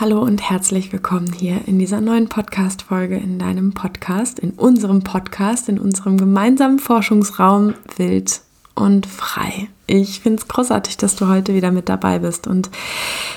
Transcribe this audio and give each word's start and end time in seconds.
Hallo 0.00 0.22
und 0.22 0.40
herzlich 0.40 0.94
willkommen 0.94 1.30
hier 1.30 1.60
in 1.66 1.78
dieser 1.78 2.00
neuen 2.00 2.30
Podcast-Folge 2.30 3.18
in 3.18 3.38
deinem 3.38 3.72
Podcast, 3.72 4.38
in 4.38 4.52
unserem 4.52 5.02
Podcast, 5.02 5.68
in 5.68 5.78
unserem 5.78 6.16
gemeinsamen 6.16 6.78
Forschungsraum 6.78 7.74
Wild 7.98 8.40
und 8.74 9.04
Frei. 9.04 9.68
Ich 9.86 10.20
finde 10.20 10.40
es 10.40 10.48
großartig, 10.48 10.96
dass 10.96 11.16
du 11.16 11.28
heute 11.28 11.52
wieder 11.52 11.70
mit 11.70 11.90
dabei 11.90 12.20
bist. 12.20 12.46
Und 12.46 12.70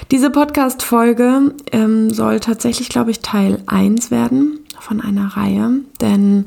diese 0.09 0.29
Podcast-Folge 0.29 1.53
ähm, 1.73 2.11
soll 2.11 2.39
tatsächlich, 2.39 2.87
glaube 2.87 3.11
ich, 3.11 3.19
Teil 3.19 3.61
1 3.65 4.09
werden 4.09 4.61
von 4.79 5.01
einer 5.01 5.35
Reihe. 5.35 5.81
Denn 5.99 6.45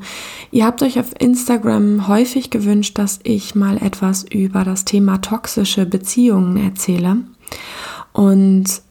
ihr 0.49 0.65
habt 0.65 0.81
euch 0.81 0.99
auf 0.99 1.11
Instagram 1.19 2.07
häufig 2.07 2.49
gewünscht, 2.49 2.97
dass 2.97 3.19
ich 3.21 3.53
mal 3.53 3.77
etwas 3.77 4.23
über 4.23 4.63
das 4.63 4.83
Thema 4.83 5.19
toxische 5.19 5.85
Beziehungen 5.85 6.57
erzähle. 6.57 7.17
Und 8.13 8.81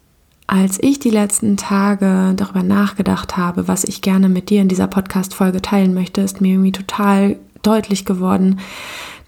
als 0.46 0.78
ich 0.80 0.98
die 1.00 1.10
letzten 1.10 1.56
Tage 1.56 2.34
darüber 2.36 2.62
nachgedacht 2.62 3.37
habe, 3.37 3.68
was 3.68 3.84
ich 3.84 4.00
gerne 4.00 4.28
mit 4.28 4.50
dir 4.50 4.62
in 4.62 4.68
dieser 4.68 4.87
Podcast-Folge 4.87 5.60
teilen 5.60 5.92
möchte, 5.92 6.20
ist 6.20 6.41
mir 6.41 6.52
irgendwie 6.52 6.73
total 6.73 7.37
deutlich 7.62 8.04
geworden, 8.04 8.60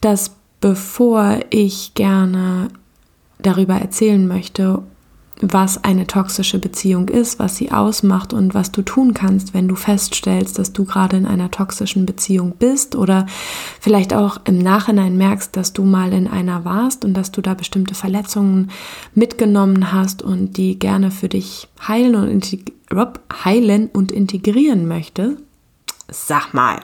dass 0.01 0.37
bevor 0.61 1.41
ich 1.51 1.95
gerne 1.95 2.69
darüber 3.39 3.75
erzählen 3.75 4.27
möchte, 4.27 4.83
was 5.41 5.85
eine 5.85 6.07
toxische 6.07 6.59
Beziehung 6.59 7.09
ist, 7.09 7.39
was 7.39 7.57
sie 7.57 7.71
ausmacht 7.71 8.33
und 8.33 8.55
was 8.55 8.73
du 8.73 8.83
tun 8.83 9.15
kannst, 9.15 9.55
wenn 9.55 9.69
du 9.69 9.77
feststellst, 9.77 10.59
dass 10.59 10.73
du 10.73 10.85
gerade 10.85 11.17
in 11.17 11.27
einer 11.27 11.51
toxischen 11.51 12.07
Beziehung 12.07 12.55
bist 12.59 12.97
oder 12.97 13.27
vielleicht 13.81 14.15
auch 14.15 14.41
im 14.45 14.59
Nachhinein 14.59 15.17
merkst, 15.17 15.57
dass 15.57 15.73
du 15.73 15.85
mal 15.85 16.13
in 16.13 16.27
einer 16.27 16.65
warst 16.65 17.05
und 17.05 17.15
dass 17.15 17.31
du 17.31 17.41
da 17.41 17.55
bestimmte 17.55 17.95
Verletzungen 17.95 18.71
mitgenommen 19.15 19.93
hast 19.93 20.23
und 20.23 20.57
die 20.57 20.79
gerne 20.79 21.11
für 21.11 21.29
dich 21.29 21.69
heilen 21.87 22.15
und, 22.17 22.59
heilen 23.45 23.89
und 23.93 24.11
integrieren 24.11 24.89
möchte. 24.89 25.37
Sag 26.11 26.53
mal, 26.53 26.81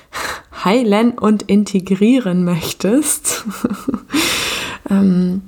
heilen 0.64 1.12
und 1.12 1.42
integrieren 1.42 2.44
möchtest. 2.44 3.44
ähm, 4.90 5.42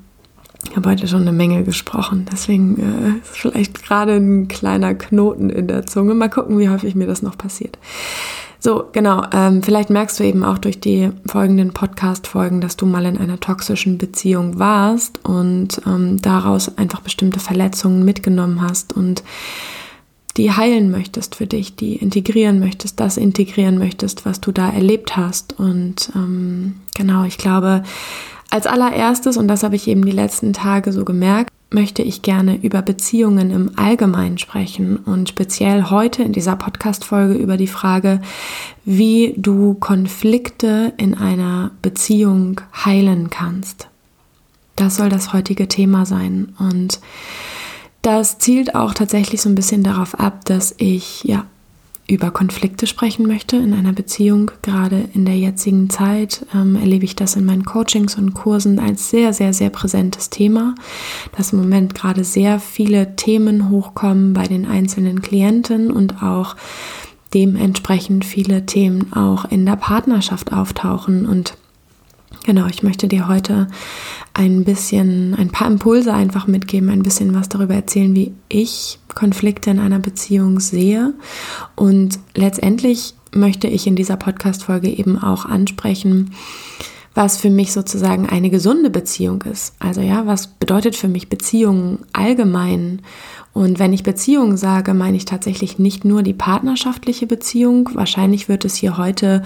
ich 0.74 0.76
habe 0.76 0.90
heute 0.90 1.06
schon 1.06 1.20
eine 1.20 1.30
Menge 1.30 1.62
gesprochen, 1.62 2.26
deswegen 2.32 2.76
äh, 2.80 3.18
ist 3.18 3.36
vielleicht 3.36 3.80
gerade 3.84 4.14
ein 4.16 4.48
kleiner 4.48 4.96
Knoten 4.96 5.48
in 5.48 5.68
der 5.68 5.86
Zunge. 5.86 6.14
Mal 6.14 6.28
gucken, 6.28 6.58
wie 6.58 6.68
häufig 6.68 6.96
mir 6.96 7.06
das 7.06 7.22
noch 7.22 7.38
passiert. 7.38 7.78
So, 8.58 8.86
genau. 8.90 9.22
Ähm, 9.32 9.62
vielleicht 9.62 9.88
merkst 9.90 10.18
du 10.18 10.24
eben 10.24 10.42
auch 10.42 10.58
durch 10.58 10.80
die 10.80 11.12
folgenden 11.26 11.72
Podcast-Folgen, 11.72 12.60
dass 12.60 12.76
du 12.76 12.86
mal 12.86 13.06
in 13.06 13.18
einer 13.18 13.38
toxischen 13.38 13.98
Beziehung 13.98 14.58
warst 14.58 15.24
und 15.24 15.80
ähm, 15.86 16.20
daraus 16.20 16.76
einfach 16.76 17.02
bestimmte 17.02 17.38
Verletzungen 17.38 18.04
mitgenommen 18.04 18.60
hast 18.60 18.94
und 18.94 19.22
die 20.36 20.50
heilen 20.50 20.90
möchtest 20.90 21.36
für 21.36 21.46
dich, 21.46 21.76
die 21.76 21.94
integrieren 21.94 22.58
möchtest, 22.58 22.98
das 22.98 23.16
integrieren 23.16 23.78
möchtest, 23.78 24.26
was 24.26 24.40
du 24.40 24.50
da 24.50 24.70
erlebt 24.70 25.16
hast. 25.16 25.56
Und 25.56 26.10
ähm, 26.16 26.80
genau, 26.96 27.22
ich 27.22 27.38
glaube, 27.38 27.84
als 28.54 28.68
allererstes, 28.68 29.36
und 29.36 29.48
das 29.48 29.64
habe 29.64 29.74
ich 29.74 29.88
eben 29.88 30.04
die 30.04 30.12
letzten 30.12 30.52
Tage 30.52 30.92
so 30.92 31.04
gemerkt, 31.04 31.50
möchte 31.70 32.02
ich 32.02 32.22
gerne 32.22 32.54
über 32.62 32.82
Beziehungen 32.82 33.50
im 33.50 33.72
Allgemeinen 33.74 34.38
sprechen 34.38 34.96
und 34.96 35.28
speziell 35.28 35.90
heute 35.90 36.22
in 36.22 36.32
dieser 36.32 36.54
Podcast-Folge 36.54 37.34
über 37.34 37.56
die 37.56 37.66
Frage, 37.66 38.20
wie 38.84 39.34
du 39.36 39.74
Konflikte 39.74 40.92
in 40.98 41.14
einer 41.14 41.72
Beziehung 41.82 42.60
heilen 42.84 43.28
kannst. 43.28 43.88
Das 44.76 44.94
soll 44.94 45.08
das 45.08 45.32
heutige 45.32 45.66
Thema 45.66 46.06
sein 46.06 46.54
und 46.60 47.00
das 48.02 48.38
zielt 48.38 48.76
auch 48.76 48.94
tatsächlich 48.94 49.42
so 49.42 49.48
ein 49.48 49.56
bisschen 49.56 49.82
darauf 49.82 50.20
ab, 50.20 50.44
dass 50.44 50.76
ich 50.78 51.24
ja 51.24 51.44
über 52.06 52.30
Konflikte 52.30 52.86
sprechen 52.86 53.26
möchte 53.26 53.56
in 53.56 53.72
einer 53.72 53.92
Beziehung. 53.92 54.50
Gerade 54.62 55.08
in 55.14 55.24
der 55.24 55.38
jetzigen 55.38 55.88
Zeit 55.88 56.44
ähm, 56.54 56.76
erlebe 56.76 57.04
ich 57.04 57.16
das 57.16 57.34
in 57.34 57.46
meinen 57.46 57.64
Coachings 57.64 58.16
und 58.16 58.34
Kursen 58.34 58.78
als 58.78 59.08
sehr, 59.08 59.32
sehr, 59.32 59.54
sehr 59.54 59.70
präsentes 59.70 60.28
Thema, 60.28 60.74
dass 61.36 61.52
im 61.52 61.60
Moment 61.60 61.94
gerade 61.94 62.24
sehr 62.24 62.60
viele 62.60 63.16
Themen 63.16 63.70
hochkommen 63.70 64.34
bei 64.34 64.46
den 64.46 64.66
einzelnen 64.66 65.22
Klienten 65.22 65.90
und 65.90 66.22
auch 66.22 66.56
dementsprechend 67.32 68.24
viele 68.24 68.66
Themen 68.66 69.12
auch 69.14 69.46
in 69.46 69.64
der 69.66 69.76
Partnerschaft 69.76 70.52
auftauchen 70.52 71.26
und 71.26 71.56
Genau, 72.46 72.66
ich 72.66 72.82
möchte 72.82 73.08
dir 73.08 73.26
heute 73.26 73.68
ein 74.34 74.64
bisschen, 74.64 75.34
ein 75.34 75.48
paar 75.48 75.66
Impulse 75.66 76.12
einfach 76.12 76.46
mitgeben, 76.46 76.90
ein 76.90 77.02
bisschen 77.02 77.34
was 77.34 77.48
darüber 77.48 77.74
erzählen, 77.74 78.14
wie 78.14 78.34
ich 78.50 78.98
Konflikte 79.14 79.70
in 79.70 79.78
einer 79.78 79.98
Beziehung 79.98 80.60
sehe. 80.60 81.14
Und 81.76 82.18
letztendlich 82.34 83.14
möchte 83.32 83.66
ich 83.66 83.86
in 83.86 83.96
dieser 83.96 84.16
Podcast-Folge 84.16 84.88
eben 84.88 85.18
auch 85.18 85.44
ansprechen, 85.44 86.32
was 87.14 87.36
für 87.36 87.50
mich 87.50 87.72
sozusagen 87.72 88.28
eine 88.28 88.50
gesunde 88.50 88.90
Beziehung 88.90 89.42
ist. 89.42 89.74
Also 89.78 90.00
ja, 90.00 90.26
was 90.26 90.48
bedeutet 90.48 90.96
für 90.96 91.08
mich 91.08 91.28
Beziehung 91.28 92.00
allgemein? 92.12 93.02
Und 93.52 93.78
wenn 93.78 93.92
ich 93.92 94.02
Beziehung 94.02 94.56
sage, 94.56 94.94
meine 94.94 95.16
ich 95.16 95.24
tatsächlich 95.24 95.78
nicht 95.78 96.04
nur 96.04 96.24
die 96.24 96.34
partnerschaftliche 96.34 97.28
Beziehung. 97.28 97.88
Wahrscheinlich 97.94 98.48
wird 98.48 98.64
es 98.64 98.74
hier 98.74 98.98
heute 98.98 99.44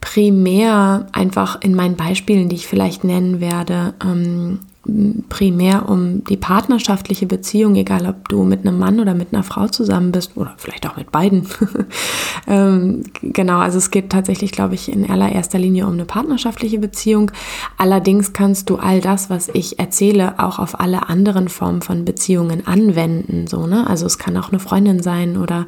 primär 0.00 1.08
einfach 1.12 1.60
in 1.60 1.74
meinen 1.74 1.96
Beispielen, 1.96 2.48
die 2.48 2.56
ich 2.56 2.66
vielleicht 2.66 3.04
nennen 3.04 3.38
werde, 3.40 3.92
ähm, 4.02 4.60
primär 5.28 5.88
um 5.90 6.24
die 6.24 6.38
partnerschaftliche 6.38 7.26
Beziehung, 7.26 7.76
egal 7.76 8.06
ob 8.06 8.28
du 8.30 8.44
mit 8.44 8.66
einem 8.66 8.78
Mann 8.78 8.98
oder 8.98 9.12
mit 9.12 9.34
einer 9.34 9.42
Frau 9.42 9.68
zusammen 9.68 10.10
bist 10.10 10.36
oder 10.36 10.54
vielleicht 10.56 10.88
auch 10.88 10.96
mit 10.96 11.12
beiden. 11.12 11.46
ähm, 12.46 13.02
genau, 13.20 13.58
also 13.58 13.76
es 13.76 13.90
geht 13.90 14.10
tatsächlich, 14.10 14.52
glaube 14.52 14.74
ich, 14.74 14.90
in 14.90 15.08
allererster 15.10 15.58
Linie 15.58 15.86
um 15.86 15.92
eine 15.92 16.06
partnerschaftliche 16.06 16.78
Beziehung. 16.78 17.30
Allerdings 17.76 18.32
kannst 18.32 18.70
du 18.70 18.76
all 18.76 19.02
das, 19.02 19.28
was 19.28 19.48
ich 19.52 19.78
erzähle, 19.78 20.38
auch 20.38 20.58
auf 20.58 20.80
alle 20.80 21.10
anderen 21.10 21.50
Formen 21.50 21.82
von 21.82 22.06
Beziehungen 22.06 22.66
anwenden. 22.66 23.48
So, 23.48 23.66
ne? 23.66 23.86
Also 23.86 24.06
es 24.06 24.16
kann 24.16 24.36
auch 24.38 24.48
eine 24.48 24.60
Freundin 24.60 25.02
sein 25.02 25.36
oder 25.36 25.66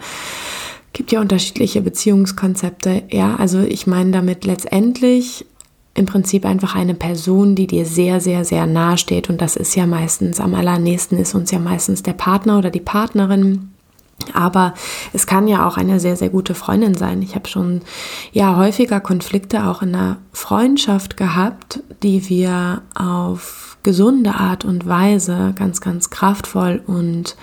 gibt 0.94 1.12
ja 1.12 1.20
unterschiedliche 1.20 1.80
Beziehungskonzepte. 1.82 3.04
Ja, 3.10 3.36
also 3.36 3.60
ich 3.60 3.86
meine 3.86 4.10
damit 4.10 4.44
letztendlich 4.44 5.46
im 5.94 6.06
Prinzip 6.06 6.44
einfach 6.44 6.74
eine 6.74 6.94
Person, 6.94 7.54
die 7.54 7.66
dir 7.66 7.84
sehr, 7.84 8.20
sehr, 8.20 8.44
sehr 8.44 8.66
nahe 8.66 8.96
steht. 8.96 9.28
Und 9.28 9.40
das 9.40 9.56
ist 9.56 9.74
ja 9.74 9.86
meistens, 9.86 10.40
am 10.40 10.54
allernächsten 10.54 11.18
ist 11.18 11.34
uns 11.34 11.50
ja 11.50 11.58
meistens 11.58 12.02
der 12.02 12.14
Partner 12.14 12.58
oder 12.58 12.70
die 12.70 12.80
Partnerin. 12.80 13.68
Aber 14.32 14.74
es 15.12 15.26
kann 15.26 15.48
ja 15.48 15.66
auch 15.66 15.76
eine 15.76 16.00
sehr, 16.00 16.16
sehr 16.16 16.30
gute 16.30 16.54
Freundin 16.54 16.94
sein. 16.94 17.22
Ich 17.22 17.34
habe 17.34 17.48
schon 17.48 17.80
ja 18.32 18.56
häufiger 18.56 19.00
Konflikte 19.00 19.66
auch 19.66 19.82
in 19.82 19.92
der 19.92 20.18
Freundschaft 20.32 21.16
gehabt, 21.16 21.80
die 22.02 22.28
wir 22.28 22.82
auf 22.94 23.76
gesunde 23.82 24.34
Art 24.34 24.64
und 24.64 24.86
Weise 24.86 25.54
ganz, 25.58 25.80
ganz 25.80 26.10
kraftvoll 26.10 26.82
und 26.86 27.36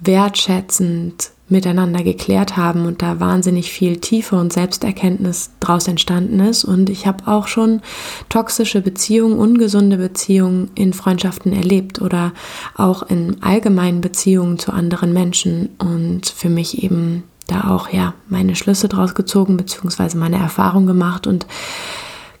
wertschätzend 0.00 1.30
miteinander 1.48 2.02
geklärt 2.02 2.56
haben 2.56 2.86
und 2.86 3.02
da 3.02 3.20
wahnsinnig 3.20 3.70
viel 3.70 3.98
Tiefe 3.98 4.36
und 4.36 4.52
Selbsterkenntnis 4.52 5.50
draus 5.60 5.86
entstanden 5.86 6.40
ist. 6.40 6.64
Und 6.64 6.90
ich 6.90 7.06
habe 7.06 7.26
auch 7.28 7.46
schon 7.46 7.82
toxische 8.28 8.80
Beziehungen, 8.80 9.38
ungesunde 9.38 9.96
Beziehungen 9.96 10.70
in 10.74 10.92
Freundschaften 10.92 11.52
erlebt 11.52 12.02
oder 12.02 12.32
auch 12.74 13.04
in 13.04 13.42
allgemeinen 13.42 14.00
Beziehungen 14.00 14.58
zu 14.58 14.72
anderen 14.72 15.12
Menschen 15.12 15.68
und 15.78 16.26
für 16.26 16.48
mich 16.48 16.82
eben 16.82 17.22
da 17.46 17.70
auch 17.70 17.90
ja 17.90 18.14
meine 18.28 18.56
Schlüsse 18.56 18.88
draus 18.88 19.14
gezogen 19.14 19.56
beziehungsweise 19.56 20.18
meine 20.18 20.38
Erfahrung 20.38 20.86
gemacht 20.86 21.28
und 21.28 21.46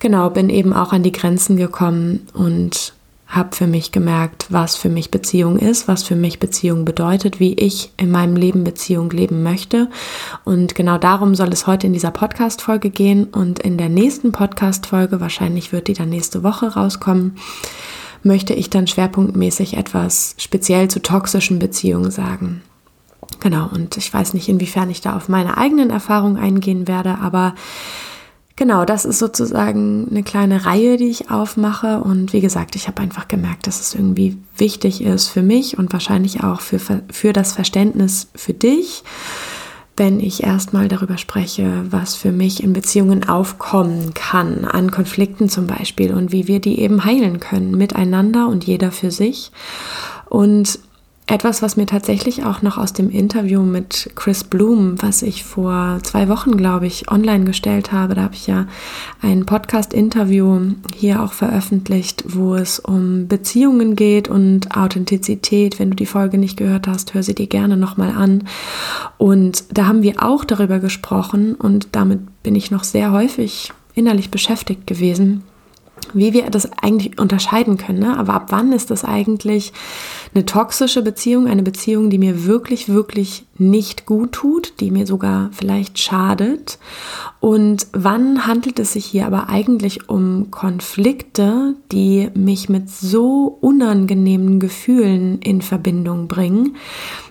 genau 0.00 0.30
bin 0.30 0.50
eben 0.50 0.72
auch 0.72 0.92
an 0.92 1.04
die 1.04 1.12
Grenzen 1.12 1.56
gekommen 1.56 2.26
und 2.34 2.95
habe 3.26 3.56
für 3.56 3.66
mich 3.66 3.90
gemerkt, 3.90 4.46
was 4.50 4.76
für 4.76 4.88
mich 4.88 5.10
Beziehung 5.10 5.58
ist, 5.58 5.88
was 5.88 6.04
für 6.04 6.14
mich 6.14 6.38
Beziehung 6.38 6.84
bedeutet, 6.84 7.40
wie 7.40 7.54
ich 7.54 7.92
in 7.96 8.10
meinem 8.10 8.36
Leben 8.36 8.62
Beziehung 8.62 9.10
leben 9.10 9.42
möchte. 9.42 9.90
Und 10.44 10.74
genau 10.74 10.96
darum 10.96 11.34
soll 11.34 11.48
es 11.48 11.66
heute 11.66 11.88
in 11.88 11.92
dieser 11.92 12.12
Podcast-Folge 12.12 12.90
gehen. 12.90 13.24
Und 13.24 13.58
in 13.58 13.78
der 13.78 13.88
nächsten 13.88 14.32
Podcast-Folge, 14.32 15.20
wahrscheinlich 15.20 15.72
wird 15.72 15.88
die 15.88 15.94
dann 15.94 16.08
nächste 16.08 16.44
Woche 16.44 16.74
rauskommen, 16.74 17.36
möchte 18.22 18.54
ich 18.54 18.70
dann 18.70 18.86
schwerpunktmäßig 18.86 19.76
etwas 19.76 20.34
speziell 20.38 20.88
zu 20.88 21.02
toxischen 21.02 21.58
Beziehungen 21.58 22.10
sagen. 22.10 22.62
Genau, 23.40 23.68
und 23.72 23.96
ich 23.96 24.12
weiß 24.12 24.34
nicht, 24.34 24.48
inwiefern 24.48 24.88
ich 24.88 25.00
da 25.00 25.16
auf 25.16 25.28
meine 25.28 25.58
eigenen 25.58 25.90
Erfahrungen 25.90 26.36
eingehen 26.36 26.88
werde, 26.88 27.18
aber 27.20 27.54
Genau, 28.58 28.86
das 28.86 29.04
ist 29.04 29.18
sozusagen 29.18 30.08
eine 30.10 30.22
kleine 30.22 30.64
Reihe, 30.64 30.96
die 30.96 31.08
ich 31.08 31.30
aufmache. 31.30 32.00
Und 32.00 32.32
wie 32.32 32.40
gesagt, 32.40 32.74
ich 32.74 32.88
habe 32.88 33.02
einfach 33.02 33.28
gemerkt, 33.28 33.66
dass 33.66 33.80
es 33.80 33.94
irgendwie 33.94 34.38
wichtig 34.56 35.04
ist 35.04 35.28
für 35.28 35.42
mich 35.42 35.76
und 35.76 35.92
wahrscheinlich 35.92 36.42
auch 36.42 36.62
für, 36.62 36.78
für 36.78 37.34
das 37.34 37.52
Verständnis 37.52 38.28
für 38.34 38.54
dich, 38.54 39.04
wenn 39.98 40.20
ich 40.20 40.42
erstmal 40.42 40.88
darüber 40.88 41.18
spreche, 41.18 41.84
was 41.90 42.14
für 42.14 42.32
mich 42.32 42.62
in 42.62 42.72
Beziehungen 42.72 43.28
aufkommen 43.28 44.14
kann, 44.14 44.64
an 44.64 44.90
Konflikten 44.90 45.50
zum 45.50 45.66
Beispiel 45.66 46.14
und 46.14 46.32
wie 46.32 46.48
wir 46.48 46.60
die 46.60 46.80
eben 46.80 47.04
heilen 47.04 47.40
können, 47.40 47.72
miteinander 47.72 48.48
und 48.48 48.64
jeder 48.64 48.90
für 48.90 49.10
sich. 49.10 49.52
Und 50.30 50.78
etwas, 51.28 51.60
was 51.60 51.76
mir 51.76 51.86
tatsächlich 51.86 52.44
auch 52.44 52.62
noch 52.62 52.78
aus 52.78 52.92
dem 52.92 53.10
Interview 53.10 53.62
mit 53.62 54.10
Chris 54.14 54.44
Bloom, 54.44 55.02
was 55.02 55.22
ich 55.22 55.42
vor 55.42 55.98
zwei 56.04 56.28
Wochen, 56.28 56.56
glaube 56.56 56.86
ich, 56.86 57.10
online 57.10 57.44
gestellt 57.44 57.90
habe, 57.90 58.14
da 58.14 58.22
habe 58.22 58.34
ich 58.34 58.46
ja 58.46 58.66
ein 59.22 59.44
Podcast-Interview 59.44 60.74
hier 60.94 61.20
auch 61.20 61.32
veröffentlicht, 61.32 62.24
wo 62.28 62.54
es 62.54 62.78
um 62.78 63.26
Beziehungen 63.26 63.96
geht 63.96 64.28
und 64.28 64.76
Authentizität. 64.76 65.80
Wenn 65.80 65.90
du 65.90 65.96
die 65.96 66.06
Folge 66.06 66.38
nicht 66.38 66.56
gehört 66.56 66.86
hast, 66.86 67.14
hör 67.14 67.24
sie 67.24 67.34
dir 67.34 67.48
gerne 67.48 67.76
nochmal 67.76 68.10
an. 68.10 68.44
Und 69.18 69.64
da 69.76 69.86
haben 69.86 70.02
wir 70.02 70.22
auch 70.22 70.44
darüber 70.44 70.78
gesprochen 70.78 71.56
und 71.56 71.88
damit 71.90 72.20
bin 72.44 72.54
ich 72.54 72.70
noch 72.70 72.84
sehr 72.84 73.10
häufig 73.10 73.72
innerlich 73.94 74.30
beschäftigt 74.30 74.86
gewesen 74.86 75.42
wie 76.14 76.32
wir 76.32 76.50
das 76.50 76.70
eigentlich 76.82 77.18
unterscheiden 77.18 77.76
können. 77.76 78.00
Ne? 78.00 78.16
Aber 78.18 78.34
ab 78.34 78.46
wann 78.50 78.72
ist 78.72 78.90
das 78.90 79.04
eigentlich 79.04 79.72
eine 80.34 80.44
toxische 80.46 81.02
Beziehung, 81.02 81.46
eine 81.46 81.62
Beziehung, 81.62 82.10
die 82.10 82.18
mir 82.18 82.44
wirklich, 82.46 82.88
wirklich 82.88 83.44
nicht 83.58 84.06
gut 84.06 84.32
tut, 84.32 84.74
die 84.80 84.90
mir 84.90 85.06
sogar 85.06 85.50
vielleicht 85.52 85.98
schadet? 85.98 86.78
Und 87.40 87.86
wann 87.92 88.46
handelt 88.46 88.78
es 88.78 88.92
sich 88.92 89.06
hier 89.06 89.26
aber 89.26 89.48
eigentlich 89.48 90.08
um 90.08 90.50
Konflikte, 90.50 91.74
die 91.92 92.30
mich 92.34 92.68
mit 92.68 92.90
so 92.90 93.58
unangenehmen 93.60 94.60
Gefühlen 94.60 95.38
in 95.40 95.62
Verbindung 95.62 96.28
bringen? 96.28 96.76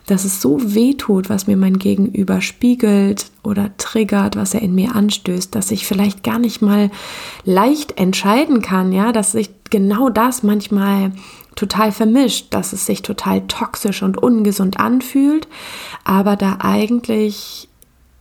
Dass 0.05 0.23
es 0.23 0.41
so 0.41 0.59
weh 0.61 0.93
tut, 0.93 1.29
was 1.29 1.47
mir 1.47 1.57
mein 1.57 1.79
Gegenüber 1.79 2.41
spiegelt 2.41 3.31
oder 3.43 3.75
triggert, 3.77 4.35
was 4.35 4.53
er 4.53 4.61
in 4.61 4.75
mir 4.75 4.95
anstößt, 4.95 5.53
dass 5.55 5.71
ich 5.71 5.85
vielleicht 5.85 6.23
gar 6.23 6.39
nicht 6.39 6.61
mal 6.61 6.91
leicht 7.43 7.97
entscheiden 7.99 8.61
kann, 8.61 8.91
ja, 8.91 9.11
dass 9.11 9.31
sich 9.31 9.49
genau 9.69 10.09
das 10.09 10.43
manchmal 10.43 11.11
total 11.55 11.91
vermischt, 11.91 12.47
dass 12.53 12.73
es 12.73 12.85
sich 12.85 13.01
total 13.01 13.41
toxisch 13.47 14.03
und 14.03 14.17
ungesund 14.17 14.79
anfühlt, 14.79 15.47
aber 16.03 16.35
da 16.35 16.57
eigentlich 16.59 17.67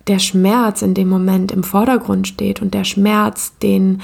der 0.06 0.18
Schmerz 0.18 0.82
in 0.82 0.94
dem 0.94 1.08
Moment 1.08 1.52
im 1.52 1.64
Vordergrund 1.64 2.28
steht 2.28 2.62
und 2.62 2.74
der 2.74 2.84
Schmerz, 2.84 3.52
den 3.62 4.02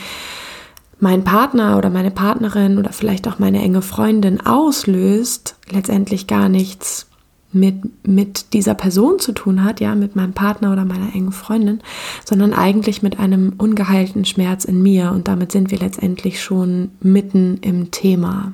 mein 0.98 1.24
Partner 1.24 1.78
oder 1.78 1.88
meine 1.88 2.10
Partnerin 2.10 2.78
oder 2.78 2.92
vielleicht 2.92 3.26
auch 3.26 3.38
meine 3.38 3.62
enge 3.62 3.82
Freundin 3.82 4.44
auslöst, 4.44 5.56
letztendlich 5.70 6.26
gar 6.26 6.48
nichts 6.48 7.09
mit, 7.52 8.06
mit 8.06 8.52
dieser 8.52 8.74
Person 8.74 9.18
zu 9.18 9.32
tun 9.32 9.64
hat, 9.64 9.80
ja, 9.80 9.94
mit 9.94 10.16
meinem 10.16 10.32
Partner 10.32 10.72
oder 10.72 10.84
meiner 10.84 11.14
engen 11.14 11.32
Freundin, 11.32 11.80
sondern 12.24 12.52
eigentlich 12.52 13.02
mit 13.02 13.18
einem 13.18 13.54
ungeheilten 13.58 14.24
Schmerz 14.24 14.64
in 14.64 14.82
mir. 14.82 15.10
Und 15.12 15.28
damit 15.28 15.52
sind 15.52 15.70
wir 15.70 15.78
letztendlich 15.78 16.42
schon 16.42 16.90
mitten 17.00 17.58
im 17.62 17.90
Thema. 17.90 18.52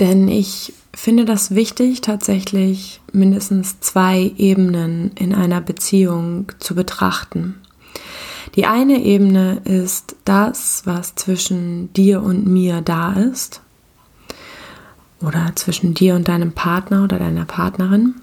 Denn 0.00 0.28
ich 0.28 0.72
finde 0.92 1.24
das 1.24 1.54
wichtig, 1.54 2.00
tatsächlich 2.00 3.00
mindestens 3.12 3.80
zwei 3.80 4.32
Ebenen 4.36 5.12
in 5.14 5.34
einer 5.34 5.60
Beziehung 5.60 6.50
zu 6.58 6.74
betrachten. 6.74 7.54
Die 8.56 8.66
eine 8.66 9.02
Ebene 9.02 9.60
ist 9.64 10.16
das, 10.24 10.82
was 10.84 11.14
zwischen 11.14 11.92
dir 11.92 12.22
und 12.22 12.46
mir 12.46 12.80
da 12.80 13.12
ist 13.14 13.63
oder 15.24 15.52
zwischen 15.54 15.94
dir 15.94 16.14
und 16.14 16.28
deinem 16.28 16.52
Partner 16.52 17.04
oder 17.04 17.18
deiner 17.18 17.44
Partnerin. 17.44 18.14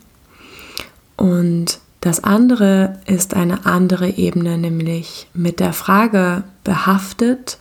Und 1.17 1.79
das 2.01 2.23
andere 2.23 2.99
ist 3.05 3.35
eine 3.35 3.65
andere 3.65 4.09
Ebene, 4.09 4.57
nämlich 4.57 5.27
mit 5.33 5.59
der 5.59 5.73
Frage 5.73 6.43
behaftet, 6.63 7.57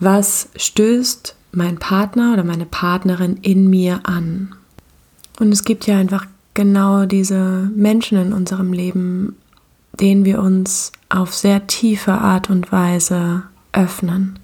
was 0.00 0.48
stößt 0.56 1.34
mein 1.52 1.78
Partner 1.78 2.32
oder 2.32 2.44
meine 2.44 2.66
Partnerin 2.66 3.38
in 3.42 3.68
mir 3.68 4.00
an? 4.04 4.54
Und 5.38 5.52
es 5.52 5.64
gibt 5.64 5.86
ja 5.86 5.98
einfach 5.98 6.26
genau 6.54 7.04
diese 7.04 7.70
Menschen 7.74 8.18
in 8.18 8.32
unserem 8.32 8.72
Leben, 8.72 9.36
denen 10.00 10.24
wir 10.24 10.40
uns 10.40 10.92
auf 11.08 11.34
sehr 11.34 11.66
tiefe 11.66 12.12
Art 12.12 12.48
und 12.48 12.72
Weise 12.72 13.42
öffnen 13.72 14.38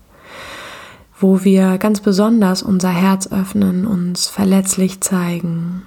wo 1.23 1.45
wir 1.45 1.79
ganz 1.79 2.01
besonders 2.01 2.63
unser 2.63 2.91
Herz 2.91 3.29
öffnen, 3.31 3.87
uns 3.87 4.27
verletzlich 4.27 5.01
zeigen, 5.01 5.83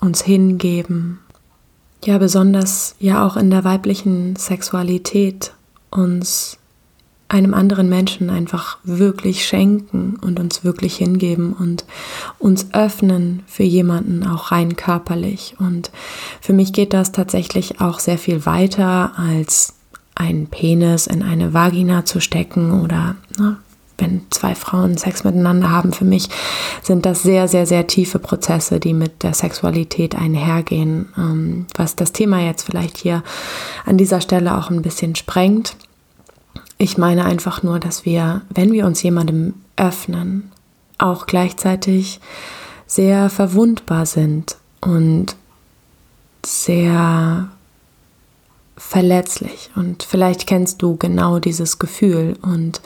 uns 0.00 0.22
hingeben. 0.22 1.20
Ja, 2.04 2.18
besonders 2.18 2.94
ja 2.98 3.26
auch 3.26 3.36
in 3.38 3.50
der 3.50 3.64
weiblichen 3.64 4.36
Sexualität 4.36 5.54
uns 5.90 6.58
einem 7.28 7.54
anderen 7.54 7.88
Menschen 7.88 8.28
einfach 8.28 8.76
wirklich 8.84 9.46
schenken 9.46 10.16
und 10.20 10.38
uns 10.38 10.62
wirklich 10.62 10.96
hingeben 10.96 11.54
und 11.54 11.86
uns 12.38 12.68
öffnen 12.74 13.42
für 13.46 13.62
jemanden 13.62 14.26
auch 14.26 14.52
rein 14.52 14.76
körperlich. 14.76 15.56
Und 15.58 15.90
für 16.42 16.52
mich 16.52 16.74
geht 16.74 16.92
das 16.92 17.12
tatsächlich 17.12 17.80
auch 17.80 17.98
sehr 17.98 18.18
viel 18.18 18.44
weiter 18.44 19.12
als 19.16 19.72
einen 20.14 20.46
Penis 20.46 21.06
in 21.06 21.22
eine 21.22 21.54
Vagina 21.54 22.04
zu 22.04 22.20
stecken 22.20 22.82
oder 22.82 23.16
ne, 23.38 23.56
wenn 23.98 24.22
zwei 24.30 24.54
Frauen 24.54 24.96
Sex 24.96 25.24
miteinander 25.24 25.70
haben, 25.70 25.92
für 25.92 26.04
mich 26.04 26.28
sind 26.82 27.06
das 27.06 27.22
sehr, 27.22 27.48
sehr, 27.48 27.66
sehr 27.66 27.86
tiefe 27.86 28.18
Prozesse, 28.18 28.80
die 28.80 28.92
mit 28.92 29.22
der 29.22 29.34
Sexualität 29.34 30.14
einhergehen, 30.14 31.12
ähm, 31.16 31.66
was 31.76 31.96
das 31.96 32.12
Thema 32.12 32.40
jetzt 32.40 32.62
vielleicht 32.62 32.98
hier 32.98 33.22
an 33.84 33.96
dieser 33.96 34.20
Stelle 34.20 34.58
auch 34.58 34.70
ein 34.70 34.82
bisschen 34.82 35.14
sprengt. 35.14 35.76
Ich 36.78 36.98
meine 36.98 37.24
einfach 37.24 37.62
nur, 37.62 37.78
dass 37.78 38.04
wir, 38.04 38.42
wenn 38.50 38.72
wir 38.72 38.86
uns 38.86 39.02
jemandem 39.02 39.54
öffnen, 39.76 40.50
auch 40.98 41.26
gleichzeitig 41.26 42.20
sehr 42.86 43.30
verwundbar 43.30 44.06
sind 44.06 44.56
und 44.80 45.36
sehr 46.44 47.48
verletzlich 48.76 49.70
und 49.76 50.02
vielleicht 50.02 50.46
kennst 50.46 50.82
du 50.82 50.96
genau 50.96 51.38
dieses 51.38 51.78
Gefühl 51.78 52.36
und 52.42 52.80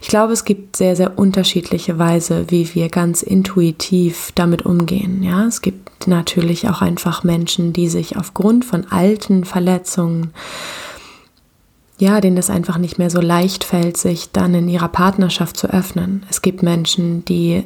ich 0.00 0.08
glaube, 0.08 0.32
es 0.32 0.44
gibt 0.44 0.76
sehr 0.76 0.96
sehr 0.96 1.18
unterschiedliche 1.18 1.98
Weise, 1.98 2.46
wie 2.48 2.74
wir 2.74 2.88
ganz 2.88 3.22
intuitiv 3.22 4.32
damit 4.34 4.66
umgehen. 4.66 5.22
Ja, 5.22 5.46
es 5.46 5.62
gibt 5.62 6.08
natürlich 6.08 6.68
auch 6.68 6.82
einfach 6.82 7.22
Menschen, 7.22 7.72
die 7.72 7.88
sich 7.88 8.16
aufgrund 8.16 8.64
von 8.64 8.90
alten 8.90 9.44
Verletzungen 9.44 10.32
ja, 12.00 12.20
denen 12.22 12.38
es 12.38 12.48
einfach 12.48 12.78
nicht 12.78 12.98
mehr 12.98 13.10
so 13.10 13.20
leicht 13.20 13.62
fällt, 13.62 13.98
sich 13.98 14.32
dann 14.32 14.54
in 14.54 14.68
ihrer 14.68 14.88
Partnerschaft 14.88 15.58
zu 15.58 15.68
öffnen. 15.68 16.24
Es 16.30 16.40
gibt 16.40 16.62
Menschen, 16.62 17.26
die 17.26 17.64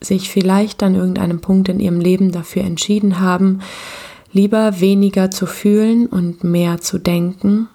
sich 0.00 0.30
vielleicht 0.30 0.82
an 0.84 0.94
irgendeinem 0.94 1.40
Punkt 1.40 1.68
in 1.68 1.80
ihrem 1.80 2.00
Leben 2.00 2.30
dafür 2.30 2.62
entschieden 2.62 3.18
haben, 3.18 3.60
lieber 4.32 4.80
weniger 4.80 5.30
zu 5.30 5.46
fühlen 5.46 6.06
und 6.06 6.44
mehr 6.44 6.80
zu 6.80 6.98
denken, 6.98 7.68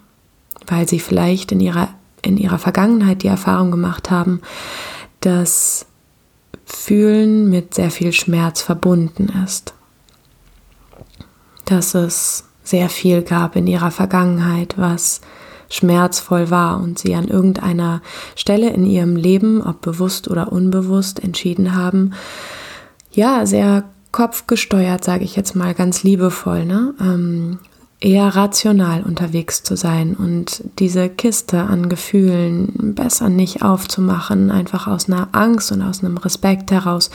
weil 0.67 0.87
sie 0.87 0.99
vielleicht 0.99 1.51
in 1.51 1.59
ihrer, 1.59 1.89
in 2.21 2.37
ihrer 2.37 2.59
Vergangenheit 2.59 3.23
die 3.23 3.27
Erfahrung 3.27 3.71
gemacht 3.71 4.09
haben, 4.09 4.41
dass 5.19 5.85
Fühlen 6.65 7.49
mit 7.49 7.73
sehr 7.73 7.91
viel 7.91 8.11
Schmerz 8.11 8.61
verbunden 8.61 9.31
ist. 9.43 9.73
Dass 11.65 11.93
es 11.93 12.45
sehr 12.63 12.89
viel 12.89 13.21
gab 13.21 13.55
in 13.55 13.67
ihrer 13.67 13.91
Vergangenheit, 13.91 14.75
was 14.77 15.21
schmerzvoll 15.69 16.49
war 16.49 16.79
und 16.79 16.99
sie 16.99 17.15
an 17.15 17.27
irgendeiner 17.27 18.01
Stelle 18.35 18.69
in 18.69 18.85
ihrem 18.85 19.15
Leben, 19.15 19.61
ob 19.61 19.81
bewusst 19.81 20.27
oder 20.27 20.51
unbewusst, 20.51 21.23
entschieden 21.23 21.75
haben, 21.75 22.13
ja, 23.11 23.45
sehr 23.45 23.83
kopfgesteuert, 24.15 25.03
sage 25.03 25.25
ich 25.25 25.35
jetzt 25.35 25.57
mal 25.57 25.73
ganz 25.73 26.03
liebevoll, 26.03 26.65
ne? 26.65 26.93
Ähm, 27.01 27.59
eher 27.99 28.33
rational 28.33 29.03
unterwegs 29.03 29.61
zu 29.61 29.75
sein 29.75 30.15
und 30.15 30.63
diese 30.79 31.09
Kiste 31.09 31.63
an 31.63 31.89
Gefühlen 31.89 32.95
besser 32.95 33.27
nicht 33.27 33.61
aufzumachen, 33.61 34.51
einfach 34.51 34.87
aus 34.87 35.09
einer 35.09 35.27
Angst 35.33 35.73
und 35.73 35.81
aus 35.81 36.01
einem 36.01 36.15
Respekt 36.15 36.71
heraus, 36.71 37.09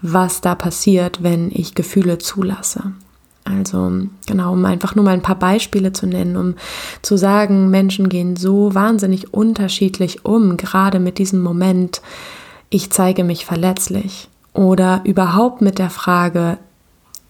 was 0.00 0.40
da 0.40 0.54
passiert, 0.54 1.22
wenn 1.22 1.50
ich 1.52 1.74
Gefühle 1.74 2.16
zulasse. 2.16 2.92
Also 3.44 3.92
genau, 4.26 4.54
um 4.54 4.64
einfach 4.64 4.94
nur 4.94 5.04
mal 5.04 5.12
ein 5.12 5.22
paar 5.22 5.38
Beispiele 5.38 5.92
zu 5.92 6.06
nennen, 6.06 6.38
um 6.38 6.54
zu 7.02 7.18
sagen, 7.18 7.68
Menschen 7.68 8.08
gehen 8.08 8.36
so 8.36 8.74
wahnsinnig 8.74 9.34
unterschiedlich 9.34 10.24
um, 10.24 10.56
gerade 10.56 11.00
mit 11.00 11.18
diesem 11.18 11.42
Moment, 11.42 12.00
ich 12.70 12.88
zeige 12.90 13.24
mich 13.24 13.44
verletzlich 13.44 14.29
oder 14.52 15.02
überhaupt 15.04 15.60
mit 15.60 15.78
der 15.78 15.90
Frage, 15.90 16.58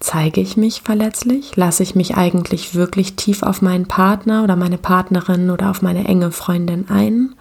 zeige 0.00 0.40
ich 0.40 0.56
mich 0.56 0.80
verletzlich? 0.80 1.56
Lasse 1.56 1.82
ich 1.82 1.94
mich 1.94 2.16
eigentlich 2.16 2.74
wirklich 2.74 3.16
tief 3.16 3.42
auf 3.42 3.60
meinen 3.60 3.86
Partner 3.86 4.42
oder 4.42 4.56
meine 4.56 4.78
Partnerin 4.78 5.50
oder 5.50 5.70
auf 5.70 5.82
meine 5.82 6.06
enge 6.06 6.32
Freundin 6.32 6.88
ein? 6.88 7.34